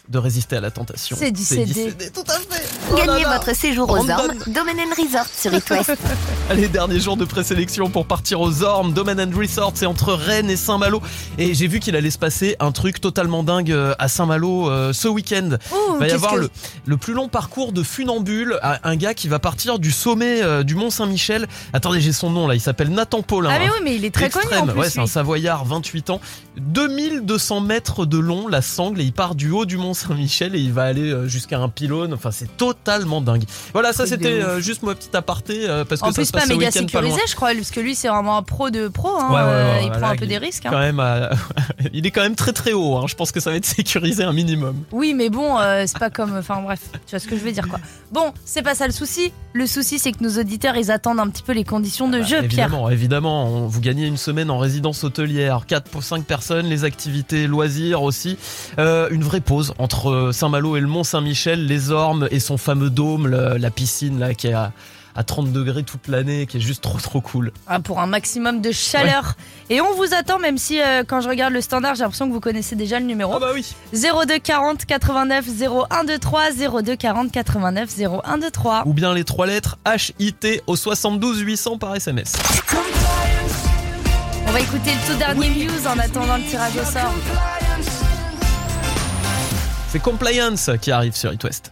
[0.08, 1.16] de résister à la tentation.
[1.18, 1.94] C'est d'y céder.
[2.12, 2.63] Tout à fait.
[2.92, 4.12] Oh Gagnez votre séjour aux Brandon.
[4.14, 5.96] Ormes, Domaine and Resort sur It West.
[6.50, 8.92] Allez, dernier jour de présélection pour partir aux Ormes.
[8.92, 11.00] Domain and Resort, c'est entre Rennes et Saint-Malo.
[11.38, 14.92] Et j'ai vu qu'il allait se passer un truc totalement dingue euh, à Saint-Malo euh,
[14.92, 15.56] ce week-end.
[15.94, 16.50] Il va y avoir que- le,
[16.86, 18.58] le plus long parcours de funambule.
[18.62, 21.46] Un un gars qui va partir du sommet euh, du Mont Saint-Michel.
[21.72, 22.54] Attendez, j'ai son nom là.
[22.54, 23.50] Il s'appelle Nathan Paulin.
[23.52, 24.68] Ah mais oui, mais il est très connu Extrême.
[24.68, 24.80] en plus.
[24.80, 25.06] ouais, c'est un.
[25.06, 26.20] Savoyard, 28 ans.
[26.58, 30.60] 2200 mètres de long, la sangle, et il part du haut du Mont Saint-Michel et
[30.60, 32.12] il va aller jusqu'à un pylône.
[32.12, 33.44] Enfin, c'est totalement dingue.
[33.72, 36.32] Voilà, ça c'était euh, juste mon petit aparté euh, parce que En ça plus, se
[36.32, 38.70] pas passe ce méga pas sécurisé, je crois, parce que lui, c'est vraiment un pro
[38.70, 39.08] de pro.
[39.08, 39.28] hein.
[39.30, 40.66] Ouais, ouais, ouais, Euh, il là, prend un peu des risques.
[40.66, 40.70] hein.
[40.72, 41.00] Quand même,
[41.92, 42.96] il est quand même très très haut.
[42.96, 43.04] hein.
[43.06, 44.76] Je pense que ça va être sécurisé un minimum.
[44.92, 46.36] Oui, mais bon, euh, c'est pas comme.
[46.36, 47.80] Enfin bref, tu vois ce que je veux dire quoi.
[48.12, 49.32] Bon, c'est pas ça le souci.
[49.52, 52.42] Le souci, c'est que nos auditeurs, ils attendent un petit peu les conditions de jeu,
[52.42, 52.44] Pierre.
[52.44, 56.84] Évidemment, évidemment, on- vous gagnez une semaine en résidence hôtelière, 4 pour 5 personnes, les
[56.84, 58.36] activités, loisirs aussi.
[58.78, 62.90] Euh, une vraie pause entre Saint-Malo et le Mont Saint-Michel, les Ormes et son fameux
[62.90, 64.72] dôme, le- la piscine là qui est à,
[65.16, 67.52] à 30 degrés toute l'année, qui est juste trop trop cool.
[67.68, 69.34] Ah, pour un maximum de chaleur.
[69.70, 72.32] Et on vous attend, même si euh, quand je regarde le standard, j'ai l'impression que
[72.32, 73.32] vous connaissez déjà le numéro.
[73.36, 78.82] Oh bah oui 02 40 89 0123 02 40 89 0123.
[78.86, 79.76] Ou bien les trois lettres
[80.18, 82.32] HIT au 72 800 par SMS.
[84.46, 87.12] On va écouter le tout dernier news en attendant le tirage au sort.
[89.94, 91.70] C'est Compliance qui arrive sur It West.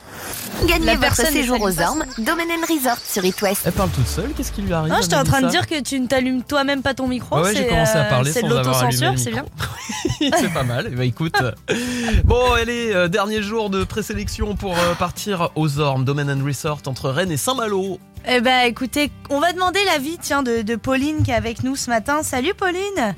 [0.68, 3.62] Gagnez votre séjour aux Ormes, Domaine and Resort sur It West.
[3.66, 5.82] Elle parle toute seule, qu'est-ce qui lui arrive Non, j'étais en train de dire que
[5.82, 7.34] tu ne t'allumes toi-même pas ton micro.
[7.38, 9.30] Ouais, ouais, j'ai c'est, commencé à euh, parler sans de avoir allumé l'autocensure, le c'est
[9.32, 9.42] bien.
[9.42, 10.36] micro.
[10.40, 10.88] c'est pas mal.
[10.92, 11.34] Eh ben, écoute.
[12.24, 16.82] Bon, allez, euh, dernier jour de présélection pour euh, partir aux Ormes, Domain and Resort
[16.86, 17.98] entre Rennes et Saint-Malo.
[18.28, 21.74] Eh ben, écoutez, on va demander l'avis tiens, de, de Pauline qui est avec nous
[21.74, 22.22] ce matin.
[22.22, 23.16] Salut Pauline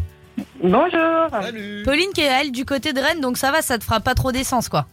[0.62, 1.29] Bonjour.
[1.31, 1.83] Salut.
[1.85, 4.14] Pauline qui est elle du côté de Rennes, donc ça va, ça te fera pas
[4.14, 4.87] trop d'essence quoi.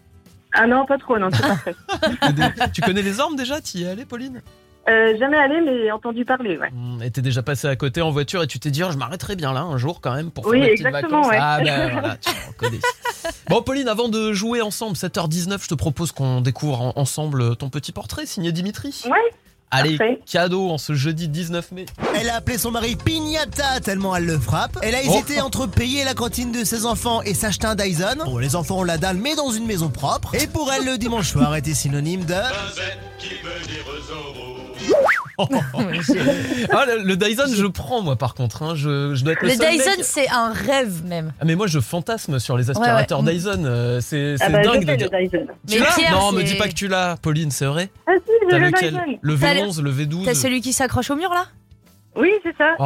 [0.53, 1.75] Ah non, pas trop, non, c'est parfait.
[2.73, 4.41] tu connais les Ormes déjà Tu y es allé, Pauline
[4.89, 6.69] Euh, jamais allé, mais entendu parler, ouais.
[6.71, 8.97] Hmm, Et t'es déjà passé à côté en voiture et tu t'es dit, oh, je
[8.97, 11.31] m'arrêterai bien là un jour quand même pour Oui, faire petites exactement, vacances.
[11.31, 11.37] ouais.
[11.39, 12.31] Ah ben voilà, tu.
[13.47, 17.69] Bon, Pauline, avant de jouer ensemble, 7h19, je te propose qu'on découvre en- ensemble ton
[17.69, 19.03] petit portrait signé Dimitri.
[19.05, 19.17] Ouais.
[19.73, 20.19] Allez, Parfait.
[20.29, 21.85] cadeau en ce jeudi 19 mai.
[22.19, 24.77] Elle a appelé son mari Pignata tellement elle le frappe.
[24.81, 25.45] Elle a hésité Oh.
[25.45, 28.17] entre payer la cantine de ses enfants et s'acheter un Dyson.
[28.25, 30.35] Bon, les enfants ont la dalle, mais dans une maison propre.
[30.35, 32.33] Et pour elle, le dimanche soir était synonyme de.
[36.71, 38.63] Ah, le, le Dyson, je prends moi par contre.
[38.63, 38.73] hein.
[38.75, 41.33] Je, je dois être le, Le seul Dyson, mec- c'est un rêve même.
[41.39, 43.33] Ah, mais moi, je fantasme sur les aspirateurs ouais.
[43.33, 43.63] Dyson.
[43.65, 45.09] euh, C'est c'est Ah bah, dingue je de fais dire.
[45.11, 45.45] le Dyson.
[45.67, 48.11] Tu Mais l'as Pierre, Non, me dis pas que tu l'as, Pauline, c'est vrai Ah
[48.25, 49.17] si, le lequel Dyson.
[49.21, 51.45] Le T'as V11, le V12 T'as celui qui s'accroche au mur là?
[52.15, 52.75] Oui, c'est ça.
[52.77, 52.83] Oh,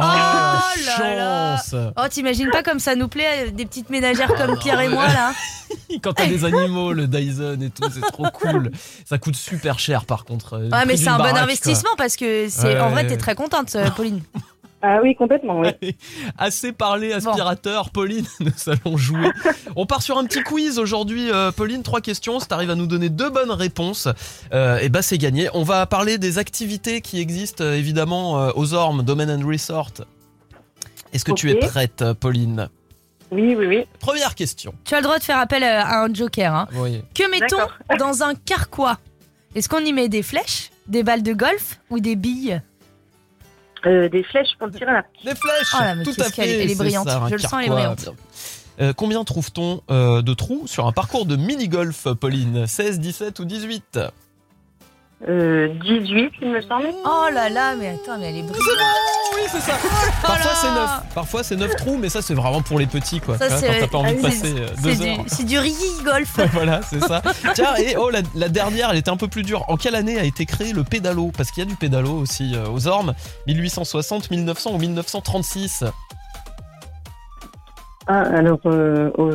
[0.86, 1.56] là.
[1.58, 4.88] chance Oh, t'imagines pas comme ça nous plaît, euh, des petites ménagères comme Pierre et
[4.88, 5.32] moi là
[6.02, 8.70] Quand t'as des animaux, le Dyson et tout, c'est trop cool.
[9.04, 10.54] Ça coûte super cher par contre.
[10.54, 13.08] euh, le Ouais, mais c'est un bon investissement parce que c'est Ouais, en vrai, ouais.
[13.08, 14.22] t'es très contente, euh, Pauline.
[14.82, 15.96] Ah oui, complètement, oui.
[16.36, 19.30] Assez parlé aspirateur, Pauline, nous allons jouer.
[19.76, 21.82] On part sur un petit quiz aujourd'hui, euh, Pauline.
[21.82, 22.40] Trois questions.
[22.40, 24.08] Si t'arrives à nous donner deux bonnes réponses,
[24.52, 25.48] euh, et bah c'est gagné.
[25.54, 29.92] On va parler des activités qui existent euh, évidemment euh, aux Ormes, Domain and Resort.
[31.12, 32.68] Est-ce que tu es prête, Pauline?
[33.30, 33.84] Oui, oui, oui.
[33.98, 34.74] Première question.
[34.84, 36.54] Tu as le droit de faire appel à un joker.
[36.54, 36.68] Hein.
[36.74, 37.02] Oui.
[37.14, 37.56] Que mettons
[37.98, 38.98] dans un carquois?
[39.54, 42.60] Est-ce qu'on y met des flèches, des balles de golf ou des billes?
[43.86, 45.06] Euh, des flèches pour tirer à l'arc.
[45.24, 47.08] Des flèches Oh là, mais Tout à est- fait elle est c'est brillante.
[47.08, 48.08] ça, Je le sens, elle est brillante.
[48.80, 52.66] Euh, combien trouve-t-on euh, de trous sur un parcours de mini-golf, Pauline?
[52.66, 54.00] 16, 17 ou 18
[55.28, 56.86] Euh, 18, il me semble.
[57.04, 58.60] Oh là là, mais attends, mais elle est brillante.
[59.34, 59.72] Oui, c'est ça
[60.22, 63.36] Parfois c'est 9 Parfois c'est 9 trous, mais ça c'est vraiment pour les petits, quoi.
[63.36, 65.24] Ça, c'est- quand t'as pas envie de passer C'est deux du, heures.
[65.26, 66.38] c'est du riz golf.
[66.52, 67.22] voilà, c'est ça.
[67.54, 69.64] Tiens, et oh, la, la dernière, elle était un peu plus dure.
[69.68, 71.32] En quelle année a été créé le pédalo?
[71.36, 73.12] Parce qu'il y a du pédalo aussi euh, aux Ormes.
[73.48, 75.84] 1860, 1900 ou 1936
[78.08, 79.30] Ah, alors, euh, au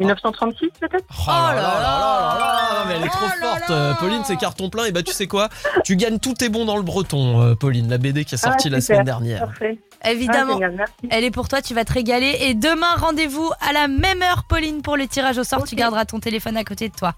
[0.00, 1.04] 1936 peut-être?
[1.10, 3.68] Oh là là là là là, mais elle est trop Oh là forte.
[3.68, 3.74] là.
[3.76, 4.86] euh, Pauline, c'est carton plein.
[4.86, 5.48] Et bah, tu sais quoi?
[5.84, 8.66] Tu gagnes tous tes bons dans le breton, euh, Pauline, la BD qui est sortie
[8.68, 8.96] Ah, la super.
[8.96, 9.46] semaine dernière.
[9.46, 9.78] Parfait.
[10.04, 10.54] Évidemment.
[10.54, 10.92] Ah, génial, merci.
[11.10, 12.36] Elle est pour toi, tu vas te régaler.
[12.40, 15.62] Et demain, rendez-vous à la même heure, Pauline, pour le tirage au sort.
[15.64, 15.78] Tu Ok.
[15.78, 17.14] garderas ton téléphone à côté de toi.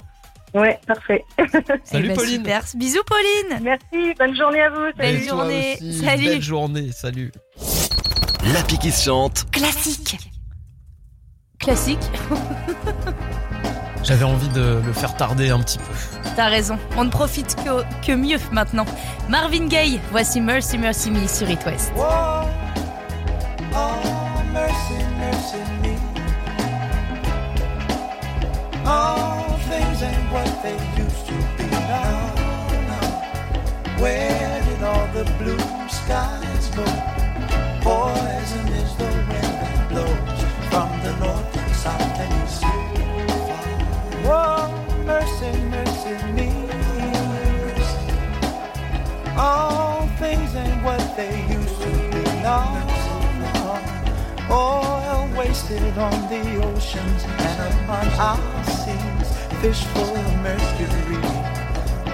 [0.52, 1.24] Ouais, parfait.
[1.84, 2.36] Salut, Eh ben, Pauline.
[2.38, 2.62] Super.
[2.74, 3.60] Bisous, Pauline.
[3.62, 4.80] Merci, bonne journée à vous.
[4.98, 5.22] Belle Salut.
[5.22, 5.74] Et toi journée.
[5.80, 6.24] aussi, Salut.
[6.26, 6.90] Belle journée.
[6.92, 7.32] Salut.
[8.52, 9.46] L'appli qui se chante.
[9.52, 10.18] Classique.
[11.60, 12.00] Classique.
[14.02, 15.84] J'avais envie de le faire tarder un petit peu.
[16.34, 16.78] T'as raison.
[16.96, 18.86] On ne profite que, que mieux maintenant.
[19.28, 21.92] Marvin Gaye, voici Mercy Mercy Me sur It West.
[21.94, 22.48] Whoa.
[23.74, 25.96] Oh, mercy, mercy me.
[28.86, 32.32] All things ain't what they used to be now.
[32.88, 34.00] now.
[34.02, 35.58] Where did all the blue
[35.90, 37.19] skies go?
[49.42, 52.76] All things ain't what they used to be now.
[54.50, 59.28] Oil wasted on the oceans and upon our seas,
[59.62, 61.20] fish full of mercury.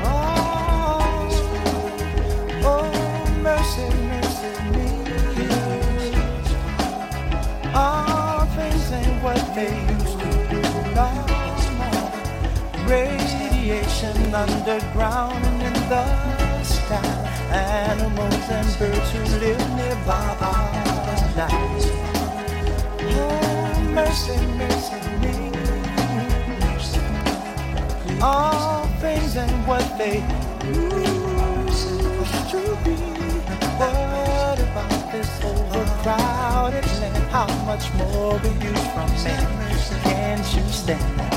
[0.07, 1.03] Oh,
[2.63, 2.93] oh
[3.43, 4.89] mercy, mercy me.
[7.75, 10.63] All things ain't what they used to be
[10.95, 11.27] now.
[12.87, 17.16] Radiation underground and in the sky.
[17.57, 20.73] Animals and birds who live nearby are
[21.35, 21.85] night.
[23.01, 25.37] Oh, mercy, mercy me.
[28.21, 30.21] All things ain't what they
[30.67, 32.01] used
[32.51, 32.97] to be.
[33.81, 37.25] What about this overcrowded land?
[37.31, 39.35] How much more will you from me?
[40.03, 41.36] Can't you stand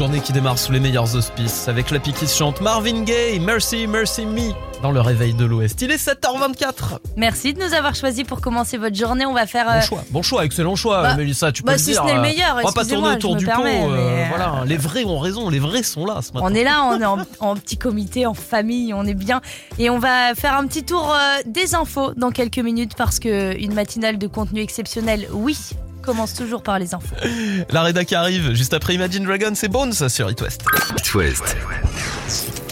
[0.00, 3.86] journée qui démarre sous les meilleurs auspices avec l'appli qui se chante Marvin Gaye, Mercy,
[3.86, 5.82] Mercy Me dans le réveil de l'Ouest.
[5.82, 7.00] Il est 7h24.
[7.18, 9.26] Merci de nous avoir choisis pour commencer votre journée.
[9.26, 9.66] On va faire.
[9.66, 12.02] Bon euh, choix, bon choix, excellent choix, bah, Mélissa, tu peux bah, le si dire.
[12.02, 13.60] ce le euh, meilleur, On va pas tourner autour du pot.
[13.60, 16.46] euh, mais, euh, Voilà, les vrais ont raison, les vrais sont là ce matin.
[16.50, 19.42] On est là, on est en, en petit comité, en famille, on est bien.
[19.78, 23.54] Et on va faire un petit tour euh, des infos dans quelques minutes parce que
[23.60, 25.58] une matinale de contenu exceptionnel, oui,
[26.00, 27.14] commence toujours par les infos.
[27.70, 30.64] La rédac qui arrive juste après Imagine Dragons et Bones sur It West.
[30.98, 31.56] It West.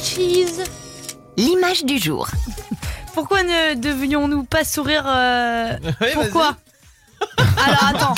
[0.02, 0.64] Cheese.
[1.36, 2.28] L'image du jour.
[3.14, 5.76] Pourquoi ne devions-nous pas sourire euh,
[6.14, 6.56] Pourquoi
[7.56, 8.14] Alors attends,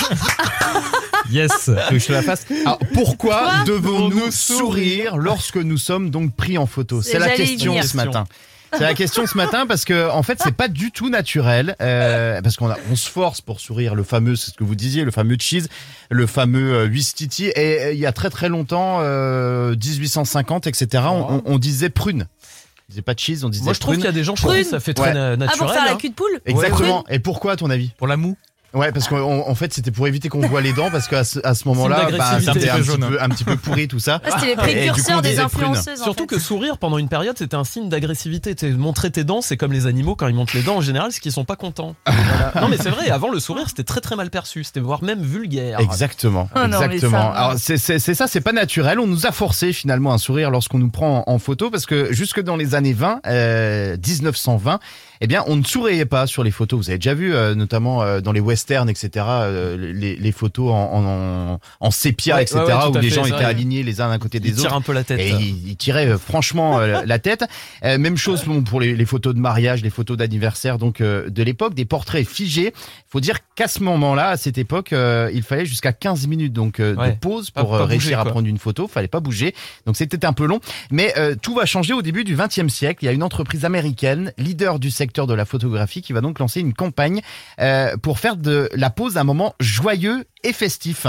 [1.30, 2.44] Yes, que je te la fasse.
[2.66, 7.02] Alors, pourquoi Quoi devons-nous sourire lorsque nous sommes donc pris en photo?
[7.02, 7.84] C'est la question venir.
[7.84, 8.26] ce matin.
[8.72, 12.40] C'est la question ce matin parce que en fait c'est pas du tout naturel euh,
[12.40, 15.04] parce qu'on a- on se force pour sourire le fameux c'est ce que vous disiez
[15.04, 15.68] le fameux cheese
[16.08, 21.04] le fameux euh, Wistiti et euh, il y a très très longtemps euh, 1850 etc
[21.08, 24.02] on, on- on disait prune on disait pas cheese on disait Moi je trouve prune
[24.02, 24.70] qu'il y a des gens pour qui Prune.
[24.70, 25.14] ça fait très Ouais.
[25.14, 25.58] na- ah naturel.
[25.58, 25.96] pour faire la hein.
[25.96, 27.90] cul de poule exactement et pourquoi à ton avis?
[27.98, 28.36] Pour la moue
[28.72, 31.40] Ouais, parce qu'en en fait, c'était pour éviter qu'on voit les dents, parce qu'à ce,
[31.44, 32.76] à ce moment-là, bah, c'était un,
[33.20, 34.20] Un petit peu un pourri tout ça.
[34.24, 36.00] Ah, C'était les coup, précurseurs des influenceuses.
[36.00, 36.36] en Surtout fait.
[36.36, 38.54] que sourire pendant une période c'était un signe d'agressivité.
[38.72, 41.20] Montrer tes dents, c'est comme les animaux quand ils montrent les dents en général, c'est
[41.20, 41.96] qu'ils sont pas contents.
[42.06, 42.52] Voilà.
[42.60, 45.20] Non mais c'est vrai, avant le sourire c'était très très mal perçu, c'était voire même
[45.22, 45.80] vulgaire.
[45.80, 47.18] Exactement, Oh non, exactement.
[47.18, 47.78] ça- Alors c'est
[48.14, 49.00] ça, c'est pas naturel.
[49.00, 52.12] On nous a forcé finalement à sourire lorsqu'on nous prend en, en photo parce que
[52.12, 54.78] jusque dans les années 20, euh, 1920,
[55.20, 56.78] eh bien, on ne souriait pas sur les photos.
[56.80, 58.60] Vous avez déjà vu, euh, notamment euh, dans les westerns.
[58.60, 59.26] western, etc.
[59.28, 62.58] euh, les, les photos en, en, en sépia, Ouais, etc.
[62.58, 63.44] ouais, ouais, tout où à les fait, gens étaient vrai.
[63.44, 64.62] alignés les uns d'un côté des Il autres.
[64.62, 65.20] tire un peu la tête.
[65.20, 67.44] Et il, il tirait euh, franchement euh, la tête.
[67.84, 71.28] Euh, même chose bon, pour les, les photos de mariage, les photos d'anniversaire donc euh,
[71.30, 72.72] de l'époque, des portraits figés.
[72.76, 76.52] Il faut dire qu'à ce moment-là, à cette époque, euh, il fallait jusqu'à 15 minutes
[76.52, 78.88] donc euh, de pause pour pas réussir bouger, à prendre une photo.
[78.88, 79.54] Fallait pas bouger,
[79.86, 80.60] donc c'était un peu long.
[80.90, 83.02] Mais euh, tout va changer au début du XXe siècle.
[83.02, 86.38] Il y a une entreprise américaine, leader du secteur de la photographie, qui va donc
[86.38, 87.20] lancer une campagne
[87.60, 91.06] euh, pour faire de la pause un moment joyeux et festif.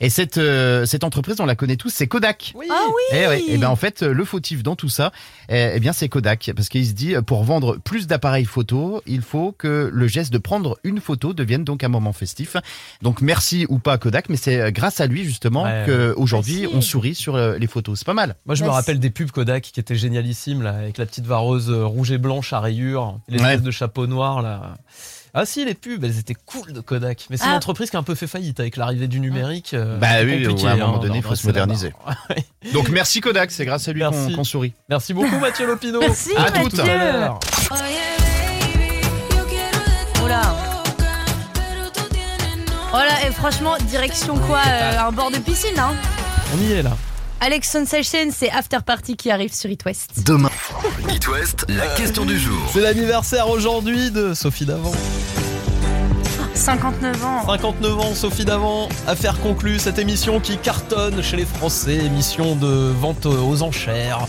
[0.00, 2.52] Et cette, euh, cette entreprise, on la connaît tous, c'est Kodak.
[2.54, 2.66] Oui.
[2.70, 5.12] Ah oui Et, ouais, et ben en fait, le fautif dans tout ça,
[5.48, 9.22] eh, eh bien c'est Kodak, parce qu'il se dit pour vendre plus d'appareils photo, il
[9.22, 12.56] faut que le geste de prendre une photo devienne donc un moment festif.
[13.02, 15.84] Donc merci ou pas à Kodak, mais c'est euh, grâce à lui justement Ouais.
[15.86, 16.76] que aujourd'hui Merci.
[16.76, 17.98] on sourit sur euh, les photos.
[17.98, 18.36] C'est pas mal.
[18.46, 21.70] Moi, je me rappelle des pubs Kodak qui étaient génialissimes, là, avec la petite vareuse
[21.70, 23.64] euh, rouge et blanche à rayures, l'espèce Ouais.
[23.64, 24.74] de chapeau noir, là.
[25.38, 27.26] Ah si, les pubs, elles étaient cool de Kodak.
[27.28, 27.50] Mais c'est Ah.
[27.50, 29.74] une entreprise qui a un peu fait faillite avec l'arrivée du numérique.
[29.74, 31.92] euh, Bah oui, à un moment hein, donné, il faut se moderniser.
[32.72, 34.02] Donc merci Kodak, c'est grâce à lui
[34.34, 34.72] qu'on sourit.
[34.88, 36.00] Merci beaucoup Mathieu Lopino.
[36.00, 36.70] Merci, à Mathieu.
[36.70, 37.40] tout à l'heure.
[40.24, 40.40] Oula.
[42.90, 45.92] Voilà, et franchement, direction quoi euh, Un bord de piscine, hein
[46.54, 46.96] On y est là.
[47.46, 50.26] Alex Sensation, c'est After Party qui arrive sur It West.
[50.26, 50.50] Demain,
[51.14, 52.58] It West, la question du jour.
[52.72, 54.90] C'est l'anniversaire aujourd'hui de Sophie Davant.
[56.54, 57.46] 59 ans.
[57.46, 58.88] 59 ans, Sophie Davant.
[59.06, 64.26] Affaire conclue, cette émission qui cartonne chez les Français, émission de vente aux enchères.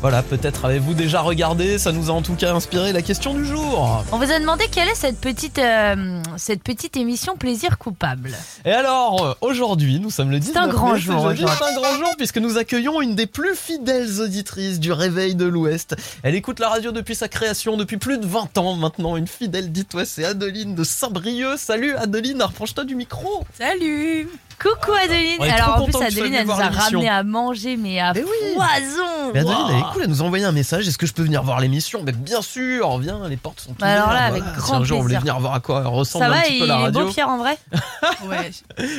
[0.00, 3.44] Voilà, peut-être avez-vous déjà regardé, ça nous a en tout cas inspiré la question du
[3.44, 4.04] jour.
[4.12, 8.30] On vous a demandé quelle est cette petite, euh, cette petite émission plaisir coupable.
[8.64, 11.38] Et alors, euh, aujourd'hui, nous sommes le 19 un grand jour c'est.
[11.38, 15.46] C'est un grand jour puisque nous accueillons une des plus fidèles auditrices du Réveil de
[15.46, 15.96] l'Ouest.
[16.22, 19.16] Elle écoute la radio depuis sa création, depuis plus de 20 ans maintenant.
[19.16, 21.58] Une fidèle d'It c'est Adeline de Saint-Brieuc.
[21.58, 23.44] Salut Adeline, rapproche-toi du micro.
[23.58, 24.28] Salut
[24.60, 28.12] Coucou Adeline est Alors en plus Adeline elle nous a ramené à manger mais à
[28.12, 28.54] Mais oui.
[28.54, 30.88] foison Mais Adeline, elle est cool, elle nous a envoyé un message.
[30.88, 32.02] Est-ce que je peux venir voir l'émission?
[32.04, 33.80] Mais bien sûr, viens, les portes sont ouvertes.
[33.80, 34.58] Bah alors là, avec Voilà.
[34.58, 36.54] grand Si un jour on voulait venir voir à quoi ressemble Ça un va, petit
[36.54, 37.04] il peu la est radio.
[37.06, 37.56] beau Pierre en vrai?
[38.26, 38.50] Ouais.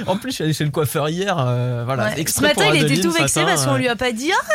[0.08, 1.36] En plus, je suis allé chez le coiffeur hier.
[1.38, 2.26] euh, voilà, Ouais.
[2.28, 4.54] Ce matin il était Adeline, tout vexé parce qu'on lui a pas dit Ah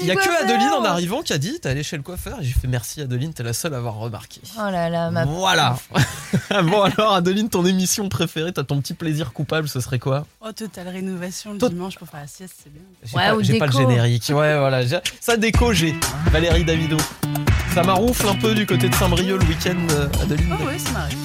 [0.00, 0.42] il y a que.
[0.44, 3.00] Adeline en arrivant qui a dit T'es allé chez le coiffeur Et j'ai fait merci
[3.00, 4.40] Adeline, t'es la seule à avoir remarqué.
[4.58, 5.76] Oh là là ma Voilà.
[6.64, 10.13] bon alors Adeline, ton émission préférée, t'as ton petit plaisir coupable, ce serait quoi?
[10.40, 12.82] Oh, totale rénovation le Tot- dimanche pour faire la sieste, c'est bien.
[13.02, 14.24] J'ai Ouais, pas, ou j'ai pas le générique.
[14.30, 15.94] Ouais voilà, j'ai- ça déco j'ai.
[16.30, 16.96] Valérie Davido.
[17.74, 20.56] Ça m'aroufle un peu du côté de Saint-Brieuc le week-end, euh, Adeline.
[20.60, 21.18] Oh, ouais, ça m'arrive.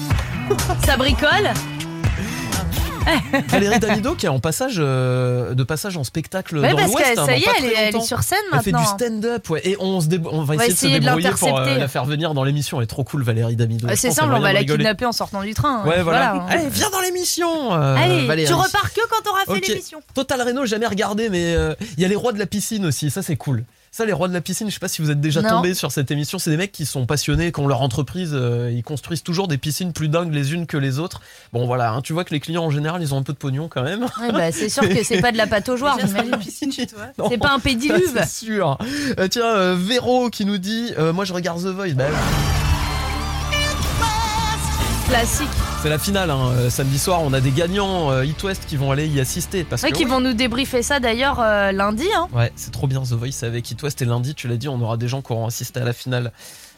[0.84, 1.50] Ça bricole
[3.48, 7.14] Valérie Davido qui est en passage euh, de passage en spectacle Ouais dans parce l'Ouest.
[7.14, 9.50] que hein, ça y est elle, est- elle sur scène Elle fait maintenant du stand-up,
[9.50, 9.60] ouais.
[9.64, 12.04] Et on, se dé- on va essayer, essayer de se débrouiller pour euh, la faire
[12.04, 12.78] venir dans l'émission.
[12.78, 13.86] Elle est trop cool, Valérie Davido.
[13.86, 14.78] Bah, Je C'est simple on va la rigoler.
[14.78, 16.34] kidnapper en sortant du train Ouais, voilà.
[16.34, 16.46] hein.
[16.48, 18.48] Allez, viens dans l'émission, euh, Allez Valérie.
[18.48, 19.66] tu repars que quand t'auras fait Ok.
[19.68, 21.54] l'émission Total Reno, jamais regardé, mais
[21.96, 23.10] il y a les rois de la piscine aussi.
[23.10, 23.64] Ça, c'est cool.
[23.92, 25.48] Ça, les rois de la piscine, je sais pas si vous êtes déjà Non.
[25.48, 26.38] tombé sur cette émission.
[26.38, 28.30] C'est des mecs qui sont passionnés, qui ont leur entreprise.
[28.34, 31.20] euh, ils construisent toujours des piscines plus dingues les unes que les autres.
[31.52, 31.90] Bon, voilà.
[31.90, 33.82] hein, tu vois que les clients en général, ils ont un peu de pognon quand
[33.82, 34.06] même.
[34.20, 36.86] Ouais, bah, C'est sûr que c'est pas de la pâte aux joueurs une piscine chez
[36.86, 37.06] toi.
[37.28, 38.78] C'est pas un pédiluve C'est sûr.
[39.18, 41.94] Euh, tiens, euh, Véro qui nous dit euh, Moi je regarde The Voice.
[41.94, 42.04] Bah,
[45.10, 45.48] Classique
[45.82, 46.30] c'est la finale.
[46.30, 46.50] hein.
[46.52, 49.64] Euh, samedi soir, on a des gagnants euh, It West qui vont aller y assister.
[49.64, 50.10] Parce Ouais, que, qui oui.
[50.10, 52.28] vont nous débriefer ça d'ailleurs euh, lundi hein.
[52.34, 54.02] Ouais, c'est trop bien The Voice avec It West.
[54.02, 56.32] Et lundi, tu l'as dit, on aura des gens qui auront assisté à la finale.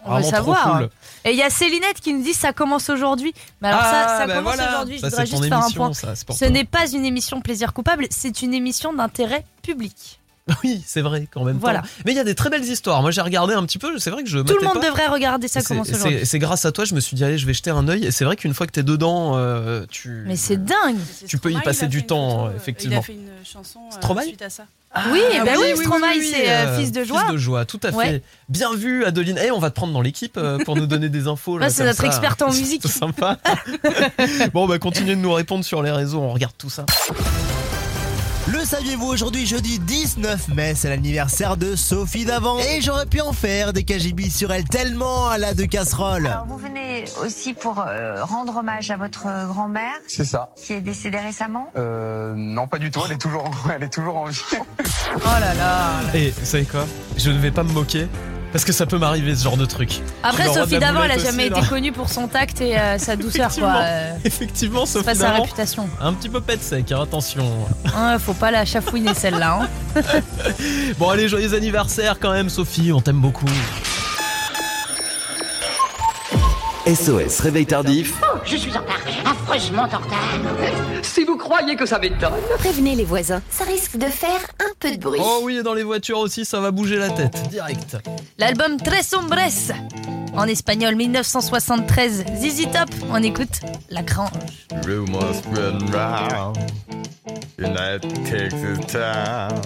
[0.05, 0.61] On va savoir.
[0.62, 0.88] trop cool.
[1.25, 3.35] Et il y a Célinette qui nous dit ça commence aujourd'hui.
[3.61, 4.71] Mais alors ça, Ah, ça bah commence voilà.
[4.71, 4.97] aujourd'hui.
[4.97, 5.92] Je Ça, voudrais juste faire un point.
[5.92, 10.21] ça, Ce n'est pas une émission plaisir coupable, c'est une émission d'intérêt public.
[10.64, 11.59] Oui, c'est vrai, quand même.
[11.59, 11.81] Voilà.
[11.83, 11.88] temps.
[12.05, 13.00] Mais il y a des très belles histoires.
[13.02, 13.98] Moi, j'ai regardé un petit peu.
[13.98, 14.40] C'est vrai que je.
[14.40, 14.87] Tout le monde pas.
[14.87, 16.26] devrait regarder ça Et c'est- commence et aujourd'hui.
[16.26, 18.05] c'est- grâce à toi, je me suis dit, allez, je vais jeter un œil.
[18.07, 20.24] Et c'est vrai qu'une fois que t'es dedans, euh, tu.
[20.26, 20.96] Mais c'est dingue.
[21.28, 22.96] Tu peux y passer du temps, photo, euh, effectivement.
[22.96, 24.64] Il a fait une chanson euh, suite à ça.
[25.12, 27.20] oui, Ah bah oui, oui, Stromae, oui, c'est euh, fils de joie.
[27.24, 27.96] Fils de joie, tout à fait.
[27.96, 28.22] Ouais.
[28.48, 29.38] Bien vu, Adeline.
[29.42, 31.57] Eh, on va te prendre dans l'équipe euh, pour nous donner des infos.
[31.57, 32.07] là, c'est notre ça.
[32.09, 32.83] experte en musique.
[32.87, 33.38] C'est sympa.
[34.52, 36.20] bon, bah, continuez de nous répondre sur les réseaux.
[36.20, 36.85] On regarde tout ça.
[38.62, 43.33] Le saviez-vous aujourd'hui jeudi 19 mai, c'est l'anniversaire de Sophie Davant et j'aurais pu en
[43.33, 46.29] faire des KGB sur elle tellement elle a de casseroles.
[46.29, 50.51] Alors, vous venez aussi pour euh, rendre hommage à votre euh, grand-mère C'est ça.
[50.55, 51.72] qui est décédée récemment.
[51.77, 53.01] Euh, non, pas du tout.
[53.05, 54.40] Elle est toujours, en- elle est toujours en vie.
[55.16, 56.01] Oh là là.
[56.14, 56.87] Et vous savez quoi?
[57.16, 58.07] Je ne vais pas me moquer.
[58.52, 60.00] Parce que ça peut m'arriver ce genre de truc.
[60.22, 63.16] Après, Sophie Davant, elle a jamais aussi, été connue pour son tact et euh, sa
[63.16, 63.48] douceur, quoi.
[63.48, 63.80] Effectivement.
[63.82, 65.88] Euh, Effectivement, c'est Sophie pas sa réputation.
[66.00, 67.44] un petit peu pète sec, hein, attention.
[67.86, 69.60] Ouais, faut pas la chafouiner celle-là.
[69.96, 70.00] hein.
[70.98, 73.46] Bon, allez, joyeux anniversaire quand même, Sophie, on t'aime beaucoup.
[76.87, 80.29] SOS Réveil Tardif, Oh, je suis en retard, affreusement en retard.
[81.03, 82.33] Si vous croyez que ça m'étonne.
[82.59, 85.21] Prévenez les voisins, ça risque de faire un peu de bruit.
[85.23, 87.99] Oh oui, et dans les voitures aussi, ça va bouger la tête, direct.
[88.37, 89.73] L'album Tres Hombres,
[90.35, 94.31] en espagnol 1973, ZZ Top, on écoute La Grange.
[97.26, 97.58] Rumors spreading round.
[97.58, 99.62] United Texas town.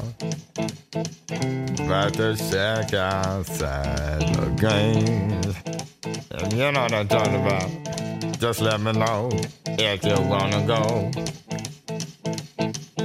[1.87, 5.57] About to shack outside the games.
[6.31, 8.41] And you know what I'm talking about.
[8.41, 9.31] Just let me know
[9.67, 11.11] if you wanna go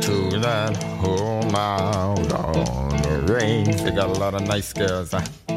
[0.02, 3.82] to that home out on the range.
[3.82, 5.12] They got a lot of nice girls.
[5.12, 5.51] Huh?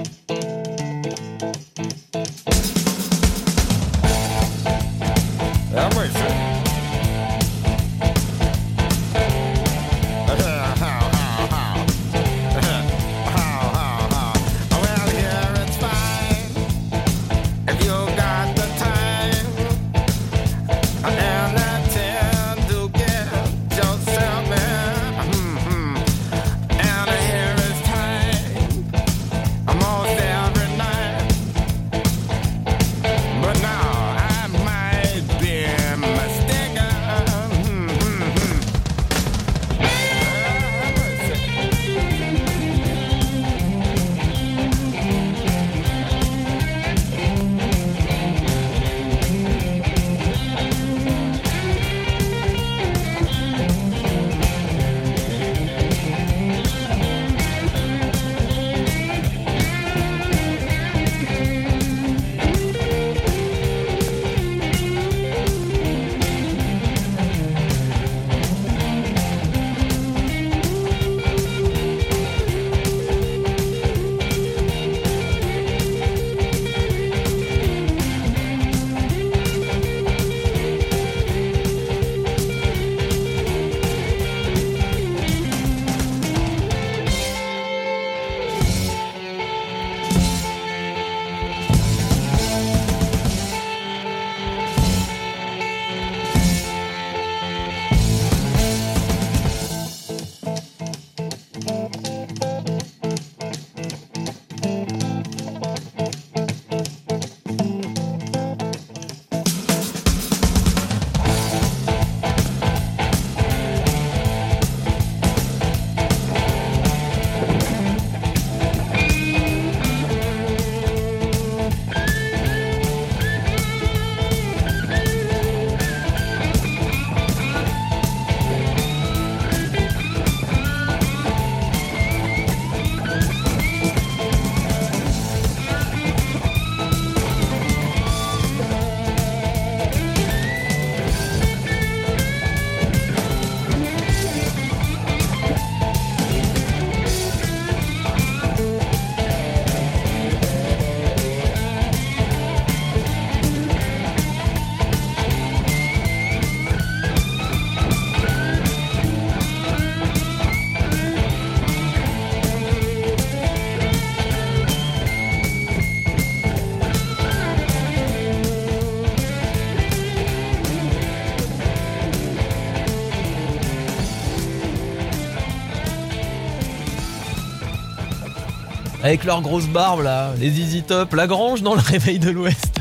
[179.14, 182.73] Avec leur grosse barbe là, les Easy Top, la grange dans le réveil de l'Ouest.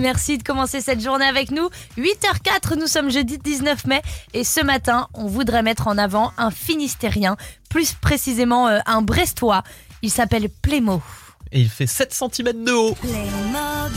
[0.00, 1.68] Merci de commencer cette journée avec nous.
[1.98, 4.02] 8h04, nous sommes jeudi 19 mai
[4.34, 7.36] et ce matin, on voudrait mettre en avant un Finistérien,
[7.68, 9.62] plus précisément euh, un Brestois.
[10.02, 11.02] Il s'appelle Plémo.
[11.52, 12.94] Et il fait 7 cm de haut.
[12.94, 13.94] Playmobil,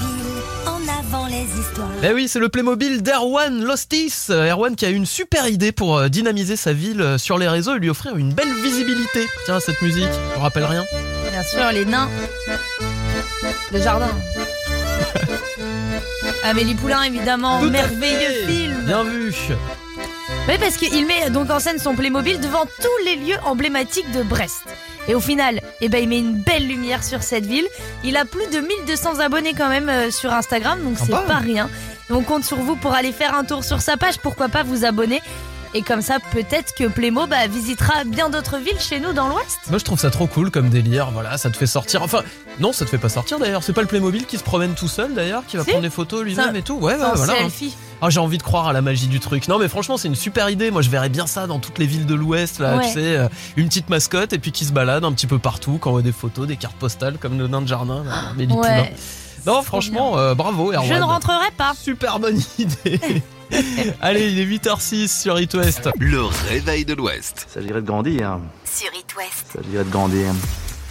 [0.66, 1.90] en avant les histoires.
[2.04, 4.28] Eh oui, c'est le Playmobil d'Erwan Lostis.
[4.30, 7.48] Euh, Erwan qui a eu une super idée pour euh, dynamiser sa ville sur les
[7.48, 9.28] réseaux et lui offrir une belle visibilité.
[9.46, 10.84] Tiens, cette musique, vous rappelle rien
[11.32, 12.10] Bien sûr, les nains.
[13.72, 14.10] Le jardin.
[16.44, 17.60] Amélie Poulain, évidemment.
[17.62, 18.82] Tout Merveilleux film.
[18.86, 19.34] Bien vu.
[20.48, 24.24] Oui, parce qu'il met donc en scène son Playmobil devant tous les lieux emblématiques de
[24.24, 24.64] Brest.
[25.08, 27.68] Et au final, eh ben, il met une belle lumière sur cette ville.
[28.04, 31.22] Il a plus de 1200 abonnés quand même euh, sur Instagram, donc c'est Sympa.
[31.28, 31.70] pas rien.
[32.10, 34.18] Et on compte sur vous pour aller faire un tour sur sa page.
[34.20, 35.22] Pourquoi pas vous abonner
[35.76, 39.58] Et comme ça, peut-être que Playmo bah, visitera bien d'autres villes chez nous dans l'Ouest.
[39.70, 42.04] Moi je trouve ça trop cool comme délire, voilà, ça te fait sortir.
[42.04, 42.22] Enfin,
[42.60, 43.64] non, ça te fait pas sortir d'ailleurs.
[43.64, 45.70] C'est pas le Playmobil qui se promène tout seul d'ailleurs, qui va Si.
[45.72, 46.76] prendre des photos lui-même et tout.
[46.76, 47.34] Ouais, un voilà.
[47.38, 47.76] selfie.
[48.04, 49.48] Ah, j'ai envie de croire à la magie du truc.
[49.48, 50.72] Non, mais franchement, c'est une super idée.
[50.72, 52.86] Moi, je verrais bien ça dans toutes les villes de l'Ouest, là, Ouais.
[52.86, 55.80] tu sais, euh, une petite mascotte et puis qui se balade un petit peu partout,
[55.82, 58.62] qui envoie des photos, des cartes postales comme le nain de jardin, là, Poulain.
[58.82, 58.94] Ouais.
[59.46, 60.88] Non, franchement, euh, bravo, Erwan.
[60.88, 61.74] Je ne rentrerai pas.
[61.82, 63.00] Super bonne idée.
[64.02, 65.90] Allez, il est 8h06 sur It West.
[66.00, 67.48] Le réveil de l'Ouest.
[67.54, 68.40] Ça dirait de grandir.
[68.66, 69.46] Sur It West.
[69.54, 70.28] Ça dirait de grandir.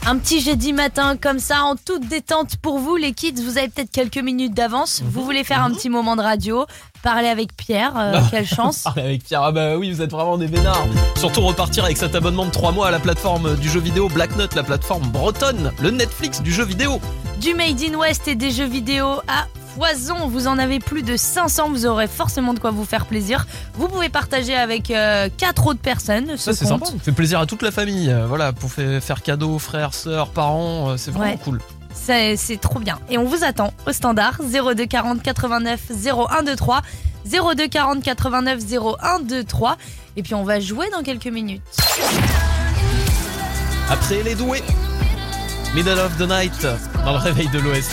[0.04, 3.34] Un petit jeudi matin comme ça, en toute détente pour vous, les kids.
[3.44, 5.00] Vous avez peut-être quelques minutes d'avance.
[5.00, 5.08] Mhm.
[5.10, 6.66] Vous voulez faire un petit moment de radio,
[7.04, 7.92] parler avec Pierre.
[7.96, 8.84] euh, quelle chance.
[8.86, 10.86] Ah, avec Pierre, ah bah oui, vous êtes vraiment des vénards.
[11.16, 14.34] Surtout repartir avec cet abonnement de 3 mois à la plateforme du jeu vidéo Black
[14.36, 17.00] Note, la plateforme bretonne, le Netflix du jeu vidéo.
[17.40, 19.46] Du Made in West et des jeux vidéo à
[19.76, 20.28] foison.
[20.28, 21.68] Vous en avez plus de 500.
[21.70, 23.46] Vous aurez forcément de quoi vous faire plaisir.
[23.74, 24.92] Vous pouvez partager avec
[25.36, 26.36] 4 autres personnes.
[26.36, 26.86] Ça, ce c'est sympa.
[26.86, 28.10] Ça fait plaisir à toute la famille.
[28.10, 31.38] euh, Voilà, pour fa- faire cadeau, frères, sœurs, parents, euh, c'est vraiment Ouais.
[31.42, 31.60] cool.
[31.94, 32.98] C'est trop bien.
[33.10, 36.80] Et on vous attend au standard 02 40 89 0123.
[37.24, 39.76] 02 40 89 0123.
[40.16, 41.62] Et puis on va jouer dans quelques minutes.
[43.90, 44.62] Après les doués,
[45.74, 46.66] Middle of the Night,
[47.04, 47.92] dans le réveil de l'Ouest.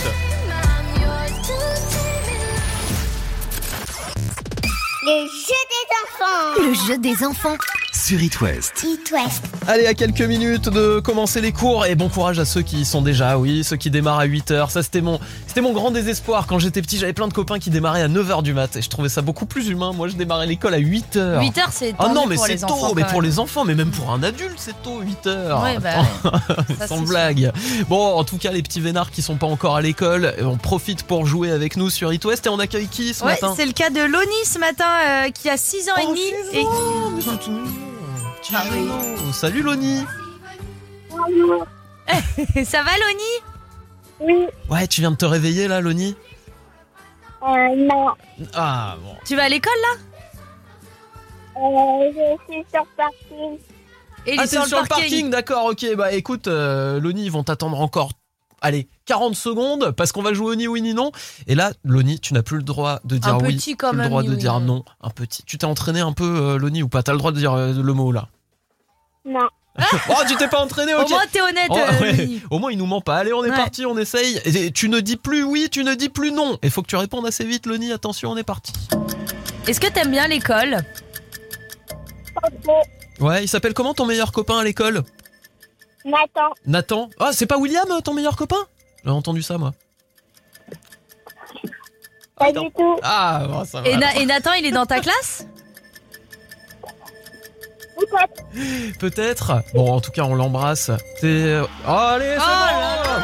[5.10, 6.68] Le jeu des enfants.
[6.68, 7.56] Le jeu des enfants.
[7.92, 8.84] Sur It West.
[8.84, 9.44] It West.
[9.66, 12.84] Allez, à quelques minutes de commencer les cours et bon courage à ceux qui y
[12.84, 14.70] sont déjà, oui, ceux qui démarrent à 8h.
[14.70, 16.46] Ça, c'était mon, c'était mon grand désespoir.
[16.46, 18.88] Quand j'étais petit, j'avais plein de copains qui démarraient à 9h du mat et je
[18.88, 19.92] trouvais ça beaucoup plus humain.
[19.92, 21.40] Moi, je démarrais l'école à 8h.
[21.40, 23.90] 8 heures, c'est Ah non, mais c'est tôt, enfants, mais pour les enfants, mais même
[23.90, 25.62] pour un adulte, c'est tôt, 8 heures.
[25.62, 26.04] Ouais, bah
[26.78, 27.50] Ça, Sans blague.
[27.88, 31.02] Bon, en tout cas, les petits vénards qui sont pas encore à l'école, on profite
[31.02, 33.52] pour jouer avec nous sur It West et on accueille qui ce Ouais, matin?
[33.56, 36.20] c'est le cas de Loni ce matin euh, qui a 6 ans et Oh, demi.
[36.52, 37.89] six et...
[38.42, 38.88] Petit Ah oui.
[39.32, 40.04] Salut Loni.
[42.64, 43.32] Ça va Loni?
[44.20, 46.14] Oui, Ouais, tu viens de te réveiller là, Loni?
[47.42, 48.08] Euh, non.
[48.54, 49.14] Ah bon.
[49.24, 51.60] Tu vas à l'école là?
[51.62, 53.58] Euh, je suis sur parking.
[54.26, 55.94] Et Ah, sur le parking, d'accord, ok.
[55.96, 58.10] Bah écoute, euh, Loni, ils vont t'attendre encore.
[58.62, 61.12] Allez, 40 secondes parce qu'on va jouer au ni oui ni non.
[61.46, 63.56] Et là, Loni, tu n'as plus le droit de dire Un oui.
[63.56, 64.74] petit quand plus le droit ni de oui, dire non.
[64.76, 64.84] non.
[65.00, 65.42] Un petit.
[65.44, 67.02] Tu t'es entraîné un peu, euh, Loni, ou pas?
[67.02, 68.28] T'as le droit de dire euh, le mot là?
[69.24, 69.48] Non.
[70.10, 71.06] oh, tu t'es pas entraîné, ok.
[71.06, 72.28] Au moins t'es honnête Oh, euh, ouais.
[72.50, 73.16] Au moins, il nous ment pas.
[73.16, 73.56] Allez, on est Ouais.
[73.56, 74.38] parti, on essaye.
[74.44, 76.58] Et tu ne dis plus oui, tu ne dis plus non.
[76.62, 77.92] Il faut que tu répondes assez vite, Loni.
[77.92, 78.72] Attention, on est parti.
[79.66, 80.78] Est-ce que t'aimes bien l'école?
[83.20, 85.02] Ouais, il s'appelle comment ton meilleur copain à l'école?
[86.04, 86.50] Nathan.
[86.66, 87.10] Nathan.
[87.18, 88.56] Ah, c'est pas William, ton meilleur copain?
[89.04, 89.72] J'ai entendu ça, moi.
[92.36, 92.98] Pas du tout.
[93.02, 93.88] Ah, bon, ça va.
[93.88, 95.46] et, Na- et Nathan il est dans ta classe?
[97.98, 98.98] Peut-être.
[98.98, 99.62] Peut-être.
[99.74, 100.90] Bon, en tout cas, on l'embrasse.
[101.20, 101.60] C'est.
[101.86, 103.22] Oh, allez, c'est Oh bon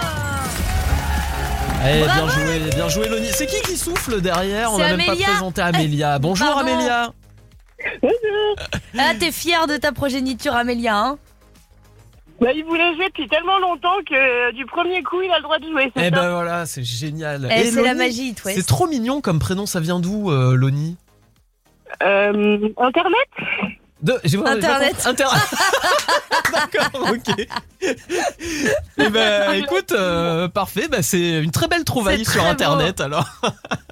[1.88, 3.28] Eh, bien joué, bien joué, Loni.
[3.32, 4.70] C'est qui qui souffle derrière?
[4.72, 5.28] On C'est n'a même pas Amélia.
[5.28, 6.18] présenté Amélia.
[6.18, 6.72] Bonjour, pardon.
[6.74, 7.12] Amélia.
[8.98, 11.18] Ah t'es fière de ta progéniture Amélia hein?
[12.40, 15.42] Bah, il voulait jouer depuis tellement longtemps que euh, du premier coup, il a le
[15.42, 15.90] droit de jouer.
[15.96, 17.48] Eh ça ben voilà, c'est génial.
[17.50, 18.58] Eh, Et c'est la Loni, magie, West.
[18.58, 20.96] C'est trop mignon comme prénom, ça vient d'où, euh, Loni?
[22.02, 23.28] Euh, Internet?
[24.02, 24.12] De...
[24.24, 24.96] j'ai- j'ai Internet.
[25.02, 25.24] pas compris.
[25.24, 25.36] Inter-
[26.52, 27.46] D'accord, ok.
[28.98, 30.88] Eh ben, écoute, euh, parfait.
[30.88, 33.00] Bah, c'est une très belle trouvaille C'est sur très Internet.
[33.00, 33.26] Alors,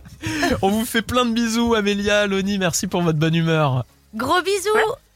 [0.62, 2.58] on vous fait plein de bisous, Amélia, Loni.
[2.58, 3.84] Merci pour votre bonne humeur.
[4.14, 4.68] Gros bisous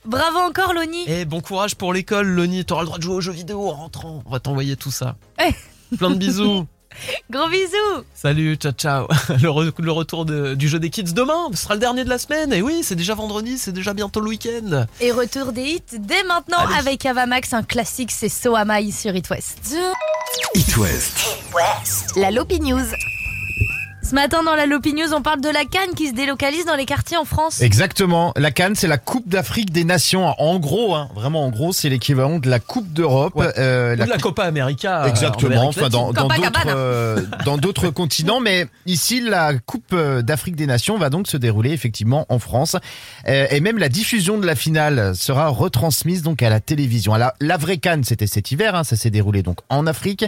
[0.04, 2.64] Bravo encore Loni Et bon courage pour l'école, Loni.
[2.64, 4.22] T'auras le droit de jouer aux jeux vidéo en rentrant.
[4.26, 5.16] On va t'envoyer tout ça.
[5.44, 5.96] Eh.
[5.96, 6.66] Plein de bisous.
[7.30, 9.06] Gros bisous Salut, ciao, ciao.
[9.28, 11.48] Le, re- le retour de- du jeu des kids demain.
[11.52, 12.52] Ce sera le dernier de la semaine.
[12.52, 14.86] Et oui, c'est déjà vendredi, c'est déjà bientôt le week-end.
[15.00, 16.74] Et retour des hits dès maintenant Allez.
[16.78, 19.76] avec Avamax, un classique, c'est So Am I sur It West.
[20.54, 22.16] It West.
[22.16, 22.80] La Lopi News.
[24.08, 26.76] Ce matin dans la Lopi News, on parle de la canne qui se délocalise dans
[26.76, 27.60] les quartiers en France.
[27.60, 28.32] Exactement.
[28.36, 30.24] La Cannes, c'est la Coupe d'Afrique des Nations.
[30.40, 33.34] En gros, hein, vraiment en gros, c'est l'équivalent de la Coupe d'Europe.
[33.36, 33.52] Ouais.
[33.58, 35.02] Euh, Ou de la Coupe- Copa América.
[35.02, 40.56] euh, en Exactement, enfin dans d'autres euh, dans d'autres continents, mais ici la Coupe d'Afrique
[40.56, 42.76] des Nations va donc se dérouler effectivement en France,
[43.26, 47.12] Euh, et même la diffusion de la finale sera retransmise donc à la télévision.
[47.12, 50.24] Alors, la vraie Cannes, c'était cet hiver, hein, ça s'est déroulé donc en Afrique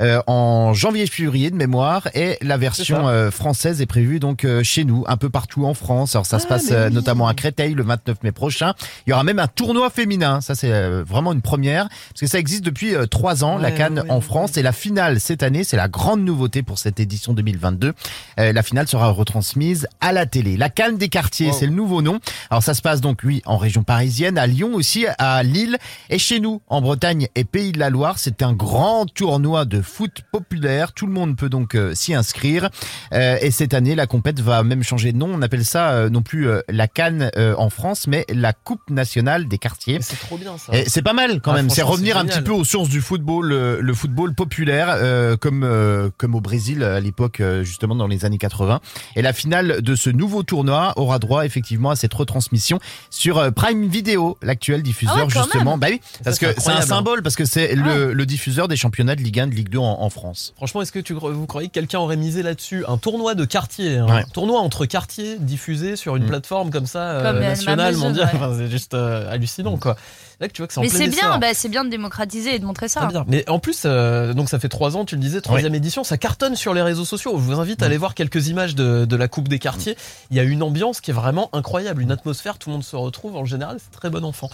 [0.00, 3.08] euh, en janvier-février de mémoire, et la version.
[3.24, 6.14] Euh, française est prévue donc euh, chez nous, un peu partout en France.
[6.14, 6.94] Alors ça se Ah, passe euh, oui.
[6.94, 8.74] notamment à Créteil le 29 mai prochain.
[9.06, 10.40] Il y aura même un tournoi féminin.
[10.40, 10.72] Ça c'est
[11.02, 14.56] vraiment une première parce que ça existe depuis trois ans la Cannes ouais, en France
[14.56, 17.92] et la finale cette année c'est la grande nouveauté pour cette édition 2022.
[18.40, 20.56] Euh, la finale sera retransmise à la télé.
[20.56, 22.20] La Cannes des quartiers, c'est le nouveau nom.
[22.50, 25.78] Alors ça se passe donc oui en région parisienne, à Lyon aussi, à Lille
[26.10, 28.18] et chez nous en Bretagne et Pays de la Loire.
[28.18, 30.92] C'est un grand tournoi de foot populaire.
[30.92, 32.70] Tout le monde peut donc euh, s'y inscrire.
[33.14, 35.30] Euh, et cette année, la compète va même changer de nom.
[35.32, 38.90] On appelle ça euh, non plus euh, la Cannes euh, en France, mais la Coupe
[38.90, 39.98] nationale des quartiers.
[40.00, 40.72] C'est trop bien ça.
[40.86, 41.70] C'est pas mal quand Ah, même.
[41.70, 45.62] C'est revenir un petit peu aux sources du football, le, le football populaire, euh, comme
[45.64, 48.80] euh, comme au Brésil à l'époque, justement dans les années 80.
[49.16, 52.78] Et la finale de ce nouveau tournoi aura droit effectivement à cette retransmission
[53.10, 55.72] sur Prime Video, l'actuel diffuseur Ah ouais, justement.
[55.72, 55.80] même.
[55.80, 58.76] Bah oui, parce c'est que c'est un symbole, parce que c'est le, le diffuseur des
[58.76, 60.52] championnats de Ligue 1, de Ligue 2 en, en France.
[60.56, 64.00] Franchement, est-ce que tu, vous croyez que quelqu'un aurait misé là-dessus Un tournoi de quartier,
[64.00, 64.24] Ouais.
[64.32, 66.28] tournoi entre quartiers diffusé sur une Mm.
[66.28, 68.30] plateforme comme ça, euh, Comme, euh, nationale, mondiale.
[68.32, 68.40] ouais.
[68.40, 69.94] Enfin, c'est juste euh, hallucinant quoi.
[70.40, 72.58] Là tu vois que c'est en Mais c'est bien, bah, c'est bien de démocratiser et
[72.58, 73.00] de montrer ça.
[73.00, 73.24] Très bien.
[73.28, 76.16] Mais en plus, euh, donc ça fait trois ans, tu le disais, troisième édition, ça
[76.16, 77.32] cartonne sur les réseaux sociaux.
[77.36, 79.96] Je vous invite à aller voir quelques images de, de la Coupe des quartiers.
[80.30, 82.96] Il y a une ambiance qui est vraiment incroyable, une atmosphère, tout le monde se
[82.96, 83.36] retrouve.
[83.36, 84.48] En général, c'est très bon enfant.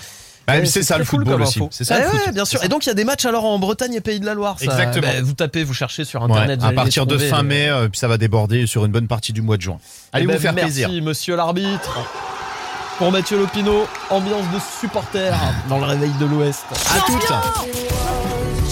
[0.50, 1.60] Ouais, c'est ça, le cool football aussi.
[1.70, 2.26] C'est ça, le Eh foot.
[2.26, 2.62] ouais, bien sûr.
[2.64, 4.56] Et donc il y a des matchs alors en Bretagne et Pays de la Loire.
[4.58, 4.64] ça.
[4.64, 5.06] Exactement.
[5.06, 6.58] Bah, vous tapez, vous cherchez sur Ouais, internet.
[6.60, 9.08] vous à allez partir de fin mai, euh, puis ça va déborder sur une bonne
[9.08, 9.78] partie du mois de juin.
[10.12, 11.02] Allez Eh vous ben, faire merci, plaisir.
[11.02, 11.98] monsieur l'arbitre.
[12.98, 15.34] Pour Mathieu Lopineau, ambiance de supporters
[15.70, 16.64] dans le réveil de l'Ouest.
[16.94, 17.32] À toutes.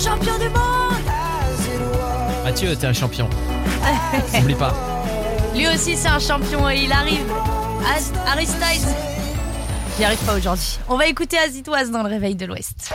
[0.05, 0.55] Champion du monde
[2.45, 3.29] Mathieu, t'es un champion.
[4.35, 4.75] N'oublie pas.
[5.55, 7.25] Lui aussi, c'est un champion et il arrive.
[8.27, 8.87] Harry Styles.
[9.99, 10.79] J'y arrive pas aujourd'hui.
[10.89, 12.95] On va écouter Azitoise dans le réveil de l'Ouest.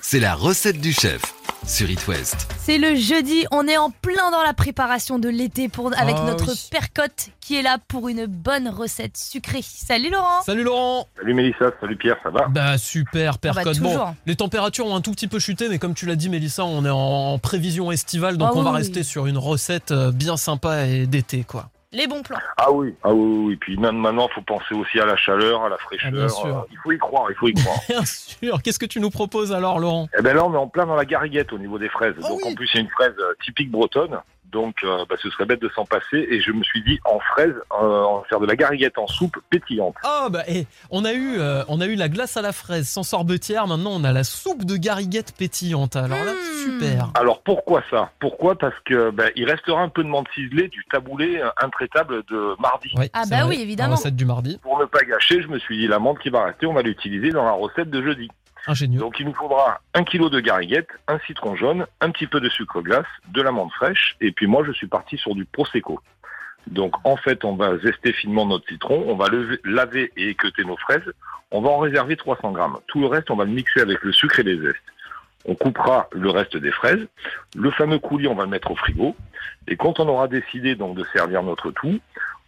[0.00, 1.20] C'est la recette du chef
[1.66, 2.46] sur It West.
[2.60, 6.24] C'est le jeudi, on est en plein dans la préparation de l'été pour avec Ah
[6.24, 6.68] notre oui.
[6.70, 9.62] percotte qui est là pour une bonne recette sucrée.
[9.64, 10.42] Salut Laurent.
[10.44, 11.08] Salut Laurent.
[11.18, 12.46] Salut Mélissa, salut Pierre, ça va?
[12.46, 13.80] Bah super, percotte.
[13.80, 14.14] bon, toujours.
[14.26, 16.84] les températures ont un tout petit peu chuté, mais comme tu l'as dit, Mélissa, on
[16.84, 20.36] est en prévision estivale, donc Ah on va oui, rester sur une recette euh, bien
[20.36, 21.70] sympa et d'été, quoi.
[21.92, 22.38] Les bons plans.
[22.56, 23.56] Ah oui, ah oui, oui.
[23.56, 26.10] Puis même maintenant, il faut penser aussi à la chaleur, à la fraîcheur.
[26.12, 26.46] Ah, bien sûr.
[26.46, 27.78] Euh, il faut y croire, il faut y croire.
[27.88, 28.60] Bien sûr.
[28.62, 30.08] Qu'est-ce que tu nous proposes alors, Laurent?
[30.18, 32.14] Eh ben là, on est en plein dans la gariguette au niveau des fraises.
[32.18, 32.52] Ah Donc oui.
[32.52, 34.18] en plus, c'est une fraise euh, typique bretonne.
[34.56, 36.26] Donc euh, bah, ce serait bête de s'en passer.
[36.30, 39.06] Et je me suis dit, en fraise, euh, on va faire de la gariguette en
[39.06, 39.94] soupe pétillante.
[40.02, 42.88] Oh bah et on a eu euh, on a eu la glace à la fraise
[42.88, 45.94] sans sorbetière, maintenant on a la soupe de gariguette pétillante.
[45.96, 46.64] Alors là, Hmm.
[46.80, 47.10] super.
[47.14, 48.10] Alors pourquoi ça?
[48.18, 48.56] Pourquoi?
[48.56, 52.60] Parce que ben, il restera un peu de menthe ciselée du taboulé euh, intraitable de
[52.60, 52.90] mardi.
[52.96, 53.56] Oui, Ah bah vrai.
[53.56, 53.90] oui, évidemment.
[53.90, 54.58] La recette du mardi.
[54.62, 56.82] Pour ne pas gâcher, je me suis dit, la menthe qui va rester, on va
[56.82, 58.28] l'utiliser dans la recette de jeudi.
[58.98, 62.48] Donc il nous faudra un kilo de gariguette, un citron jaune, un petit peu de
[62.48, 66.00] sucre glace, de l'amande fraîche, et puis moi je suis parti sur du prosecco.
[66.66, 69.26] Donc en fait on va zester finement notre citron, on va
[69.64, 71.12] laver et équeuter nos fraises,
[71.52, 72.78] on va en réserver 300 grammes.
[72.88, 74.82] Tout le reste on va le mixer avec le sucre et les zestes.
[75.44, 77.06] On coupera le reste des fraises.
[77.54, 79.14] Le fameux coulis on va le mettre au frigo.
[79.68, 82.00] Et quand on aura décidé donc de servir notre tout,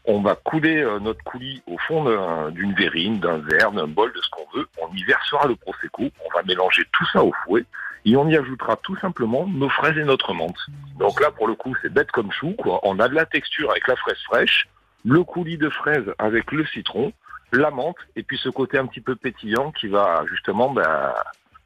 [0.08, 4.12] on va couler euh, notre coulis au fond d'un- d'une verrine, d'un verre, d'un bol,
[4.12, 4.66] de ce qu'on veut.
[4.82, 6.04] On y versera le prosecco.
[6.26, 7.64] On va mélanger tout ça au fouet
[8.04, 10.58] et on y ajoutera tout simplement nos fraises et notre menthe.
[10.98, 12.56] Donc là, pour le coup, c'est bête comme chou.
[12.82, 14.68] On a de la texture avec la fraise fraîche,
[15.04, 17.12] le coulis de fraise avec le citron,
[17.52, 21.14] la menthe et puis ce côté un petit peu pétillant qui va justement bah,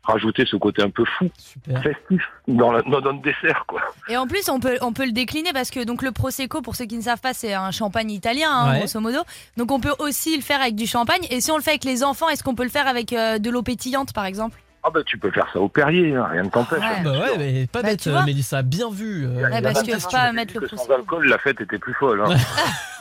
[0.05, 1.83] rajouter ce côté un peu fou, Super.
[1.83, 3.65] festif dans, la- dans notre dessert.
[3.69, 3.81] quoi.
[4.09, 6.75] Et en plus, on peut, on peut le décliner parce que donc le prosecco, pour
[6.77, 8.79] ceux qui ne savent pas, c'est un champagne italien, hein, Ouais.
[8.81, 9.19] grosso modo.
[9.57, 11.27] Donc on peut aussi le faire avec du champagne.
[11.31, 13.39] Et si on le fait avec les enfants, est-ce qu'on peut le faire avec euh,
[13.39, 14.59] de l'eau pétillante, par exemple?
[14.85, 16.81] Ah bah tu peux faire ça au Perrier, hein, rien ne t'empêche.
[16.81, 16.85] Ouais.
[16.85, 17.03] hein.
[17.05, 19.25] Bah ouais, mais pas Bah, bête, euh, Mélissa, bien vu.
[19.27, 21.79] euh, Ouais, parce que pas pas de mettre le que Sans alcool, la fête était
[21.79, 22.23] plus folle.
[22.27, 22.35] hein.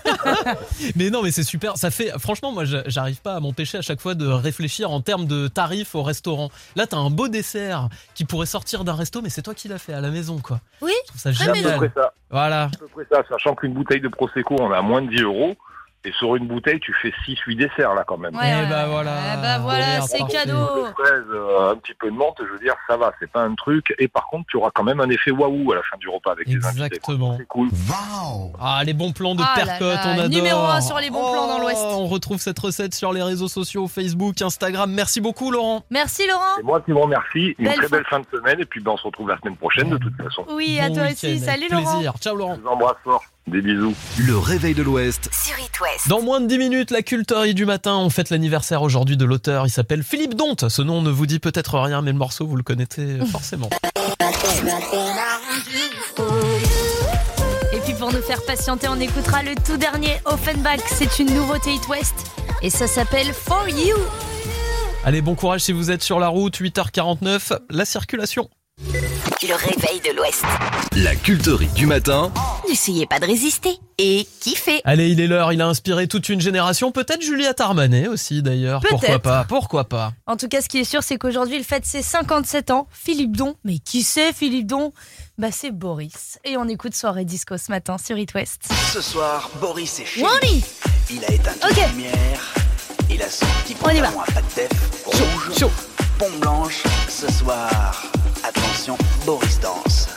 [0.96, 1.78] Mais non, mais c'est super.
[1.78, 5.26] Ça fait, franchement, moi, j'arrive pas à m'empêcher à chaque fois de réfléchir en termes
[5.26, 6.50] de tarifs au restaurant.
[6.76, 9.78] Là, t'as un beau dessert qui pourrait sortir d'un resto, mais c'est toi qui l'as
[9.78, 10.60] fait à la maison, quoi.
[10.82, 11.78] Oui, Je trouve ça C'est à peu génial.
[11.78, 12.14] près ça.
[12.32, 12.64] Voilà.
[12.64, 15.22] à peu près ça, sachant qu'une bouteille de Prosecco, on a à moins de 10
[15.22, 15.56] euros.
[16.04, 18.36] Et sur une bouteille, tu fais 6-8 desserts, là, quand même.
[18.36, 18.90] Ouais, Eh ouais, bah ouais.
[18.92, 19.12] voilà.
[19.34, 20.54] Eh bah voilà, c'est cadeau.
[20.88, 23.42] De fraises, euh, un petit peu de menthe, je veux dire, ça va, c'est pas
[23.44, 23.94] un truc.
[24.00, 26.32] Et par contre, tu auras quand même un effet waouh à la fin du repas
[26.32, 26.70] avec les invités.
[26.86, 27.36] Exactement.
[27.38, 27.70] C'est cool.
[28.60, 30.30] Ah, les bons plans de Ah Percotte, là, on adore.
[30.30, 31.82] numéro un sur les bons plans dans l'Ouest.
[31.86, 34.92] Oh, On retrouve cette recette sur les réseaux sociaux, Facebook, Instagram.
[34.92, 35.84] Merci beaucoup, Laurent.
[35.92, 36.42] Merci Laurent.
[36.58, 37.56] C'est moi qui vous remercie.
[37.60, 38.60] Une Belle très belle fin de semaine.
[38.60, 40.46] Et puis, ben, on se retrouve la semaine prochaine, de toute façon.
[40.50, 41.38] Oui, à toi aussi.
[41.40, 41.94] Salut Laurent.
[41.94, 42.14] Plaisir.
[42.20, 42.56] Ciao, Laurent.
[42.56, 43.24] Je vous embrasse fort.
[43.48, 43.96] Des bisous.
[44.20, 46.08] Le réveil de l'Ouest Sur It West.
[46.08, 49.66] Dans moins de 10 minutes, la culterie du matin, on fête l'anniversaire aujourd'hui de l'auteur.
[49.66, 50.70] Il s'appelle Philippe Donte.
[50.70, 53.70] Ce nom ne vous dit peut-être rien, mais le morceau, vous le connaissez forcément.
[57.74, 60.80] Et puis pour nous faire patienter, on écoutera le tout dernier Offenbach.
[60.88, 62.32] C'est une nouveauté It West
[62.62, 63.98] et ça s'appelle For You.
[65.04, 68.50] Allez, bon courage si vous êtes sur la route, 8h49, la circulation.
[69.44, 70.44] Le réveil de l'Ouest.
[70.98, 72.32] La culterie du matin.
[72.70, 74.82] N'essayez pas de résister et kiffez.
[74.84, 78.82] Allez, il est l'heure, il a inspiré toute une génération, peut-être Juliette Armanet aussi d'ailleurs.
[78.82, 79.22] Pourquoi Peut-être.
[79.24, 82.04] pas Pourquoi pas En tout cas, ce qui est sûr, c'est qu'aujourd'hui, il fête ses
[82.04, 82.88] 57 ans.
[82.92, 83.56] Philippe Don.
[83.64, 84.94] Mais qui c'est Philippe Don
[85.40, 86.38] Bah, c'est Boris.
[86.46, 88.70] Et on écoute Soirée Disco ce matin sur It West.
[88.94, 90.64] Ce soir, Boris est chez Wally lui.
[91.10, 92.54] Il a éteint toute la lumière.
[93.10, 94.08] Il a son petit On y va.
[94.08, 95.91] pantalon à pas de.
[96.22, 96.84] Pompe blanche.
[97.10, 98.04] Ce soir,
[98.48, 98.96] attention,
[99.26, 100.08] Boris danse.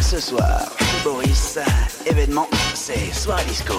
[0.00, 1.58] Ce soir, chez Boris,
[2.06, 3.74] événement, c'est soirée disco.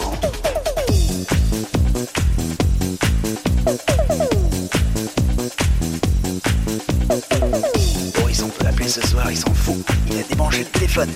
[8.19, 9.77] Boris, on peut l'appeler ce soir, il s'en fout.
[10.11, 11.13] Il a débranché le téléphone.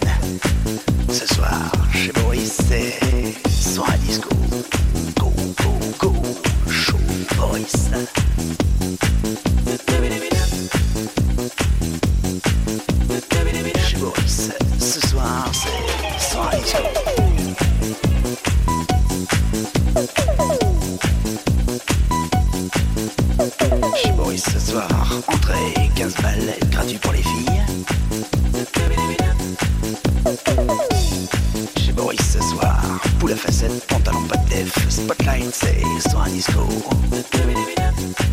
[1.12, 4.30] Ce soir, chez Boris, c'est soirée disco.
[5.20, 6.14] Go, go, go,
[6.70, 6.96] chaud,
[7.36, 7.90] Boris.
[34.98, 36.68] Spotlight, c'est soir disco.
[37.34, 38.27] Allez,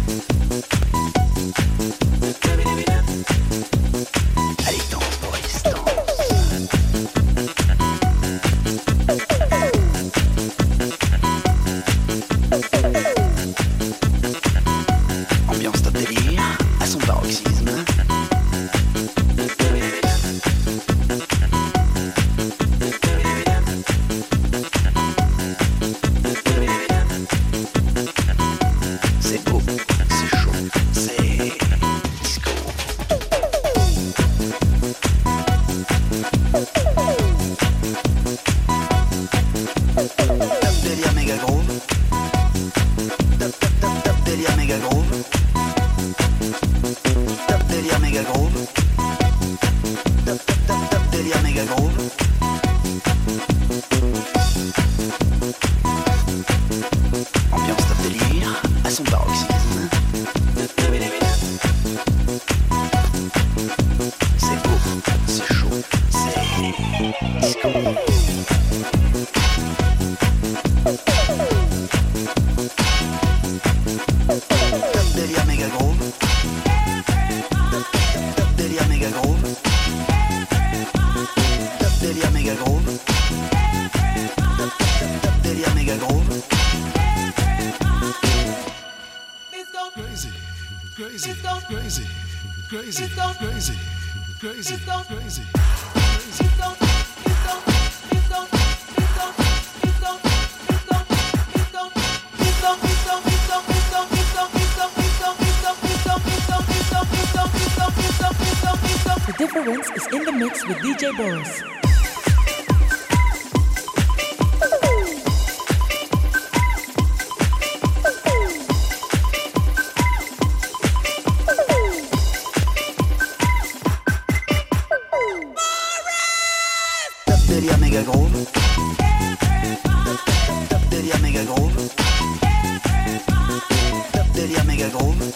[135.15, 135.33] groove.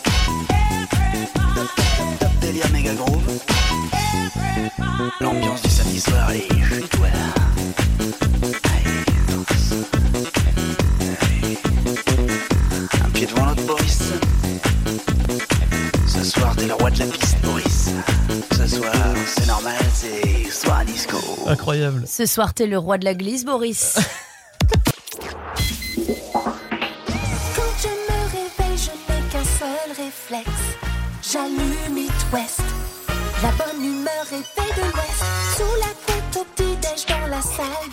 [2.19, 3.39] Top, délire méga groove.
[5.21, 7.07] L'ambiance du samedi soir, allez, chez toi.
[8.65, 9.75] Allez, danse.
[11.23, 11.59] Allez.
[13.05, 13.99] Un pied devant l'autre, Boris.
[16.07, 17.91] Ce soir, t'es le roi de la piste, Boris.
[18.53, 18.95] Ce soir,
[19.27, 21.17] c'est normal, c'est soir disco.
[21.47, 22.05] Incroyable.
[22.07, 23.99] Ce soir, t'es le roi de la glisse, Boris.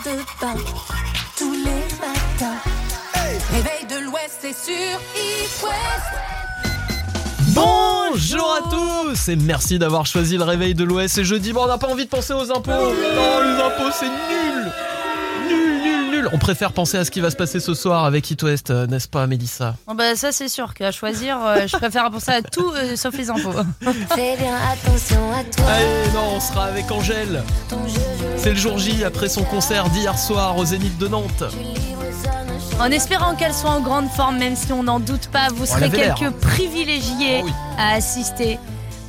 [0.05, 0.53] de bain.
[1.35, 2.59] Tous les matins.
[3.51, 4.99] Réveil de l'Ouest, c'est sur
[5.63, 6.11] West.
[7.55, 11.15] Bonjour à tous et merci d'avoir choisi le réveil de l'Ouest.
[11.15, 12.71] C'est jeudi, bon, on n'a pas envie de penser aux impôts.
[12.71, 14.71] Non, les impôts, c'est nul.
[16.33, 18.87] On préfère penser à ce qui va se passer ce soir avec It West, euh,
[18.87, 19.75] n'est-ce pas, Mélissa?
[19.87, 23.15] Bon, bah, ça, c'est sûr qu'à choisir, euh, je préfère penser à tout euh, sauf
[23.17, 23.51] les infos.
[24.15, 25.65] Fais bien attention à toi.
[25.71, 27.43] Allez, non, on sera avec Angèle.
[28.37, 31.43] C'est le jour J après son concert d'hier soir au Zénith de Nantes.
[32.79, 35.65] En espérant qu'elle soit en grande forme, même si on n'en doute pas, vous Oh,
[35.65, 36.33] serez quelques hein.
[36.41, 37.53] privilégiés Ah oui.
[37.77, 38.59] à assister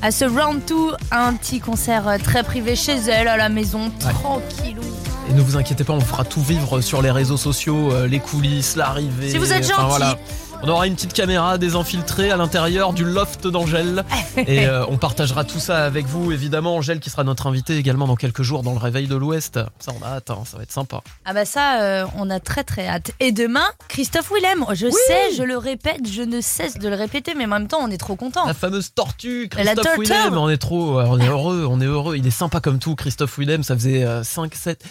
[0.02, 0.74] à ce round 2,
[1.10, 4.82] un petit concert très privé chez elle, à la maison, tranquillou.
[5.28, 8.20] Et ne vous inquiétez pas, on fera tout vivre sur les réseaux sociaux, euh, les
[8.20, 9.30] coulisses, l'arrivée.
[9.30, 10.16] Si vous êtes enfin, gentil.
[10.62, 14.04] On aura une petite caméra désinfiltrée à l'intérieur du loft d'Angèle.
[14.36, 16.76] et euh, on partagera tout ça avec vous, évidemment.
[16.76, 19.60] Angèle qui sera notre invitée également dans quelques jours dans le Réveil de l'Ouest.
[19.78, 21.02] Ça, on a hâte, hein, ça va être sympa.
[21.24, 23.10] Ah bah ça, euh, on a très très hâte.
[23.20, 24.64] Et demain, Christophe Willem.
[24.72, 27.80] Je sais, je le répète, je ne cesse de le répéter, mais en même temps,
[27.82, 28.46] on est trop content.
[28.46, 30.12] La fameuse tortue, La Christophe tortue.
[30.12, 30.38] Willem.
[30.38, 32.16] On est trop, on est heureux, on est heureux.
[32.16, 33.62] Il est sympa comme tout, Christophe Willem.
[33.62, 34.84] Ça faisait 5, 7,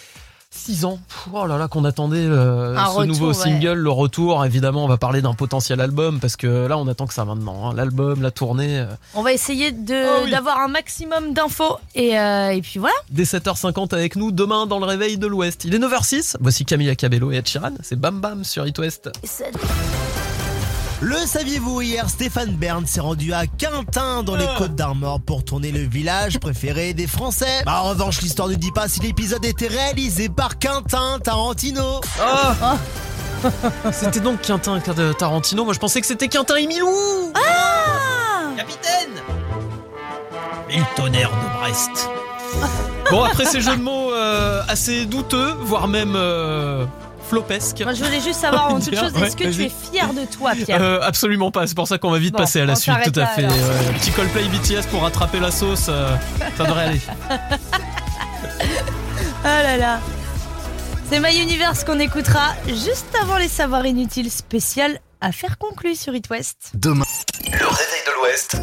[0.56, 0.98] 6 ans.
[1.08, 3.34] Pff, Oh là là, qu'on attendait euh, ce retour, nouveau ouais.
[3.34, 4.44] single, le retour.
[4.44, 7.68] Évidemment, on va parler d'un potentiel album parce que là, on attend que ça maintenant.
[7.70, 7.74] hein.
[7.74, 8.78] L'album, la tournée.
[8.80, 10.30] euh, On va essayer de Oh oui.
[10.30, 12.94] d'avoir un maximum d'infos et, euh, et puis voilà.
[13.10, 15.64] dès 7h50 avec nous demain dans le réveil de l'Ouest.
[15.64, 16.36] Il est 9h06.
[16.40, 17.72] Voici Camilla Cabello et Ed Sheeran.
[17.82, 19.10] C'est Bam Bam sur It West.
[21.02, 25.70] Le saviez-vous hier, Stéphane Bern s'est rendu à Quintin dans les Côtes d'Armor pour tourner
[25.70, 27.62] le village préféré des Français.
[27.66, 32.00] Bah, en revanche, l'histoire ne dit pas si l'épisode était réalisé par Quintin Tarantino.
[32.18, 32.78] Ah
[33.92, 35.64] C'était donc Quintin de Tarantino.
[35.66, 37.32] Moi, je pensais que c'était Quintin et Milou.
[37.34, 39.22] Ah Capitaine
[40.70, 42.08] Et le tonnerre de Brest.
[43.10, 46.86] Bon, après ces jeux de mots euh, assez douteux, voire même euh,
[47.28, 47.82] flopesques.
[47.82, 50.24] Moi, je voulais juste savoir en toute chose, ouais, est-ce que tu es fier de
[50.24, 50.80] toi, Pierre?
[50.80, 53.20] Euh, absolument pas, c'est pour ça qu'on va vite Bon, passer à la suite, tout
[53.20, 53.46] à là, fait.
[53.46, 56.14] Ouais, petit Coldplay BTS pour rattraper la sauce, euh,
[56.56, 57.00] ça devrait aller.
[59.44, 60.00] Ah là là.
[61.08, 66.28] C'est My Universe qu'on écoutera juste avant les savoirs inutiles spécial affaire conclue sur It
[66.30, 66.72] West.
[66.74, 67.04] Demain,
[67.44, 68.56] le réveil de l'Ouest.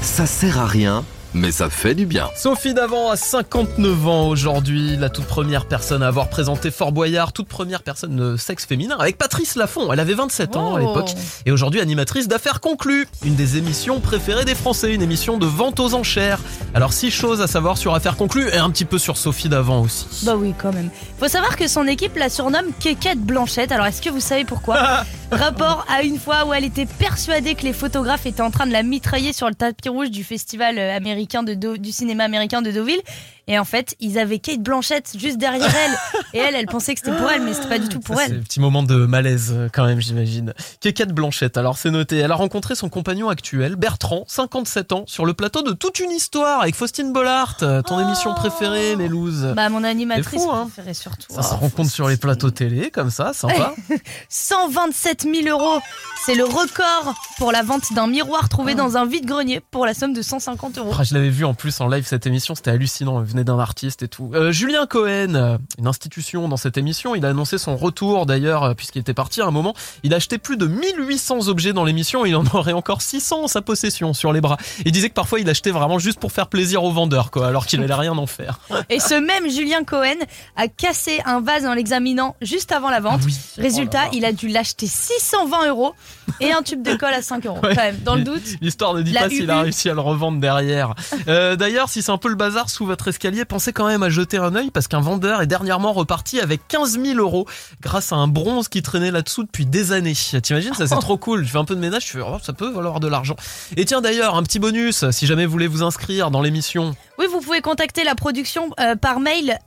[0.00, 1.04] Ça sert à rien,
[1.34, 2.28] mais ça fait du bien.
[2.36, 7.32] Sophie Davant a 59 ans aujourd'hui, la toute première personne à avoir présenté Fort Boyard,
[7.32, 9.92] toute première personne de sexe féminin, avec Patrice Laffont.
[9.92, 10.86] Elle avait 27 ans à Oh.
[10.86, 11.10] l'époque,
[11.46, 15.80] et aujourd'hui animatrice d'affaires conclues, une des émissions préférées des Français, une émission de vente
[15.80, 16.40] aux enchères.
[16.74, 19.82] Alors six choses à savoir sur affaires conclues, et un petit peu sur Sophie Davant
[19.82, 20.06] aussi.
[20.24, 20.90] Bah oui, quand même.
[21.18, 23.72] Faut savoir que son équipe la surnomme Kékette Blanchette.
[23.72, 27.62] Alors, est-ce que vous savez pourquoi Rapport à une fois où elle était persuadée que
[27.62, 30.96] les photographes étaient en train de la mitrailler sur le tapis rouge du festival euh,
[31.26, 33.02] américain du cinéma américain de Deauville.
[33.48, 35.96] Et en fait, ils avaient Kate Blanchette juste derrière elle.
[36.34, 38.24] Et elle, elle pensait que c'était pour elle, mais c'était pas du tout pour Ça,
[38.26, 38.38] C'est elle.
[38.38, 40.52] un petit moment de malaise euh, quand même, j'imagine.
[40.80, 42.18] Kékette Blanchette, alors c'est noté.
[42.18, 46.10] Elle a rencontré son compagnon actuel, Bertrand, 57 ans, sur le plateau de Toute une
[46.10, 49.54] histoire avec Faustine Bollard, euh, ton émission préférée, Mélouse.
[49.56, 50.68] Bah, mon animatrice fou, hein.
[50.72, 51.32] préférée surtout.
[51.34, 53.72] Ça se Oh, rencontre sur les plateaux télé, comme ça, sympa.
[54.28, 55.80] 127 000 euros.
[56.26, 60.12] C'est le record pour la vente d'un miroir trouvé dans un vide-grenier pour la somme
[60.12, 60.92] de 150 euros.
[60.98, 63.22] Ah, je l'avais vu en plus en live cette émission, c'était hallucinant.
[63.38, 64.30] Venait d'un artiste et tout.
[64.34, 68.64] Euh, Julien Cohen, euh, une institution dans cette émission, il a annoncé son retour d'ailleurs,
[68.64, 69.74] euh, puisqu'il était parti à un moment.
[70.02, 73.48] Il a acheté plus de 1800 objets dans l'émission il en aurait encore 600 en
[73.48, 74.56] sa possession sur les bras.
[74.84, 77.66] Il disait que parfois il achetait vraiment juste pour faire plaisir aux vendeurs, quoi, alors
[77.66, 78.60] qu'il allait rien en faire.
[78.90, 80.18] Et ce même Julien Cohen
[80.56, 83.20] a cassé un vase en l'examinant juste avant la vente.
[83.56, 85.94] Résultat, il a dû l'acheter 620 euros
[86.40, 87.58] et un tube de colle à 5 euros.
[87.62, 87.74] Ouais.
[87.74, 88.42] Quand même, dans le doute.
[88.60, 90.94] L'histoire ne dit pas s'il a réussi à le revendre derrière.
[91.28, 94.08] Euh, D'ailleurs, si c'est un peu le bazar sous votre escalier, pensez quand même à
[94.08, 97.46] jeter un œil parce qu'un vendeur est dernièrement reparti avec 15 000 euros
[97.82, 100.14] grâce à un bronze qui traînait là-dessous depuis des années.
[100.42, 101.44] T'imagines, ça c'est trop cool.
[101.44, 103.36] Je fais un peu de ménage, je fais, oh, ça peut valoir de l'argent.
[103.76, 106.94] Et tiens d'ailleurs, un petit bonus, si jamais vous voulez vous inscrire dans l'émission.
[107.18, 109.58] Oui, vous pouvez contacter la production euh, par mail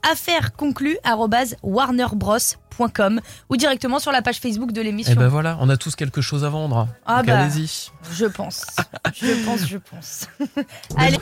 [3.50, 5.16] ou directement sur la page Facebook de Et l'émission.
[5.16, 6.88] ben voilà, on a tous quelque chose à vendre.
[7.06, 7.40] Ah bah.
[7.40, 7.90] allez-y.
[8.14, 8.66] Je pense.
[9.14, 10.28] Je pense, je pense.
[10.98, 11.18] Allez.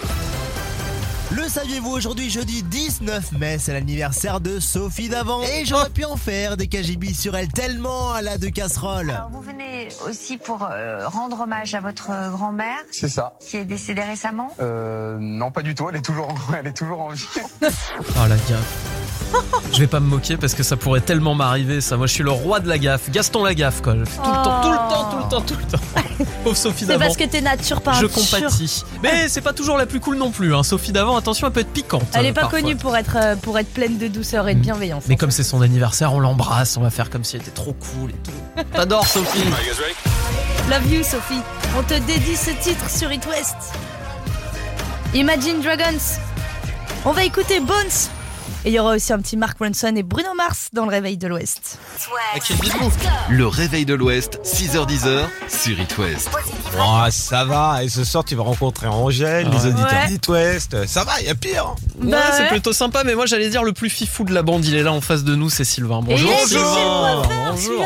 [1.31, 5.43] Le saviez-vous aujourd'hui jeudi 19 mai, c'est l'anniversaire de Sophie Davant.
[5.43, 9.11] Et j'aurais pu en faire des KGB sur elle tellement elle a de casseroles.
[9.11, 13.35] Alors, vous venez aussi pour euh, rendre hommage à votre euh, grand-mère C'est ça.
[13.47, 14.51] qui est décédée récemment.
[14.59, 15.87] Euh, non, pas du tout.
[15.89, 17.25] Elle est toujours, en- elle est toujours en vie.
[17.61, 17.67] Oh
[18.27, 18.98] la gaffe.
[19.73, 21.95] Je vais pas me moquer parce que ça pourrait tellement m'arriver ça.
[21.97, 23.09] Moi je suis le roi de la gaffe.
[23.11, 23.95] Gaston la gaffe quoi.
[23.95, 26.25] Je fais Tout le temps, tout le temps, tout le temps, tout le temps.
[26.43, 27.05] Pauvre Sophie C'est Davant.
[27.05, 28.83] parce que t'es nature pas Je compatis.
[29.03, 30.55] Mais c'est pas toujours la plus cool non plus.
[30.55, 30.63] Hein.
[30.63, 32.03] Sophie Davant, attention, elle peut être piquante.
[32.13, 32.61] Elle est pas parfois.
[32.61, 35.03] connue pour être, euh, pour être pleine de douceur et de bienveillance.
[35.07, 37.73] Mais comme c'est son anniversaire, on l'embrasse, on va faire comme si elle était trop
[37.73, 38.63] cool et tout.
[38.73, 39.43] T'adores Sophie.
[40.69, 41.41] Love you, Sophie.
[41.77, 43.55] On te dédie ce titre sur It West.
[45.13, 46.19] Imagine Dragons.
[47.05, 47.75] On va écouter Bones.
[48.65, 51.17] Et il y aura aussi un petit Mark Ronson et Bruno Mars dans le réveil
[51.17, 51.79] de l'Ouest.
[53.29, 55.07] Le réveil de l'Ouest, 6h10
[55.47, 56.29] sur It West.
[56.77, 57.83] Oh, ça va.
[57.83, 60.07] Et ce soir, tu vas rencontrer Angèle, les auditeurs Ouais.
[60.09, 60.85] d'It West.
[60.87, 61.73] Ça va, il y a pire.
[62.01, 64.65] Ouais, Bah c'est plutôt sympa, mais moi j'allais dire le plus fifou de la bande,
[64.65, 66.01] il est là en face de nous, c'est Sylvain.
[66.03, 67.21] Bonjour Sylvain.
[67.51, 67.85] Bonjour.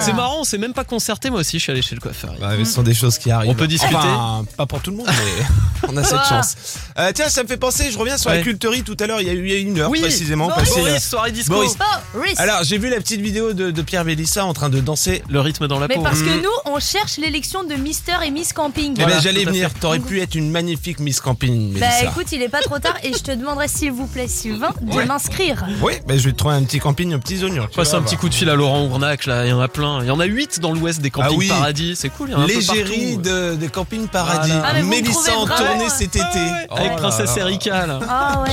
[0.00, 2.34] c'est marrant, on s'est même pas concerté, moi aussi je suis allé chez le coiffeur.
[2.40, 3.50] Bah, ce sont des choses qui arrivent.
[3.50, 3.94] On peut discuter.
[3.96, 5.44] Enfin, pas pour tout le monde, mais
[5.88, 6.54] on a cette chance.
[6.98, 9.26] Euh, tiens, ça me fait penser, je reviens sur la culterie tout à l'heure, il
[9.26, 10.48] y a eu il y a une heure Oui, précisément.
[10.48, 10.68] Boris.
[10.68, 11.54] passé, euh, Boris, soirée disco.
[11.54, 11.76] Boris.
[12.14, 12.38] Boris.
[12.40, 15.22] Alors, j'ai vu la petite vidéo de, de Pierre Vélissa en train de danser.
[15.28, 16.02] Le rythme dans la Mais peau.
[16.02, 16.26] parce Mm.
[16.26, 18.94] que nous, on cherche l'élection de Mister et Miss Camping.
[18.96, 22.42] Eh Voilà, ben, j'allais venir, t'aurais pu être une magnifique Miss Camping, Bah écoute, il
[22.42, 25.04] est pas trop tard et je te demanderai s'il vous plaît, Sylvain, de Ouais.
[25.06, 25.64] m'inscrire.
[25.82, 27.66] Oui, ben, je vais te trouver un petit camping aux petits oignons.
[27.74, 30.00] Passe un petit coup de fil à Laurent Ournac, là, il y en a plein.
[30.02, 31.48] Il y en a 8 dans l'ouest des campings Ah oui.
[31.48, 34.50] paradis, c'est cool, il y en a un peu L'égérie de, des campings paradis.
[34.50, 34.68] Voilà.
[34.68, 36.22] Ah, mais Mélissa en tournée cet été.
[36.28, 37.36] Avec Oh là Princesse.
[37.36, 37.98] Erika, là.
[38.08, 38.50] Ah ouais.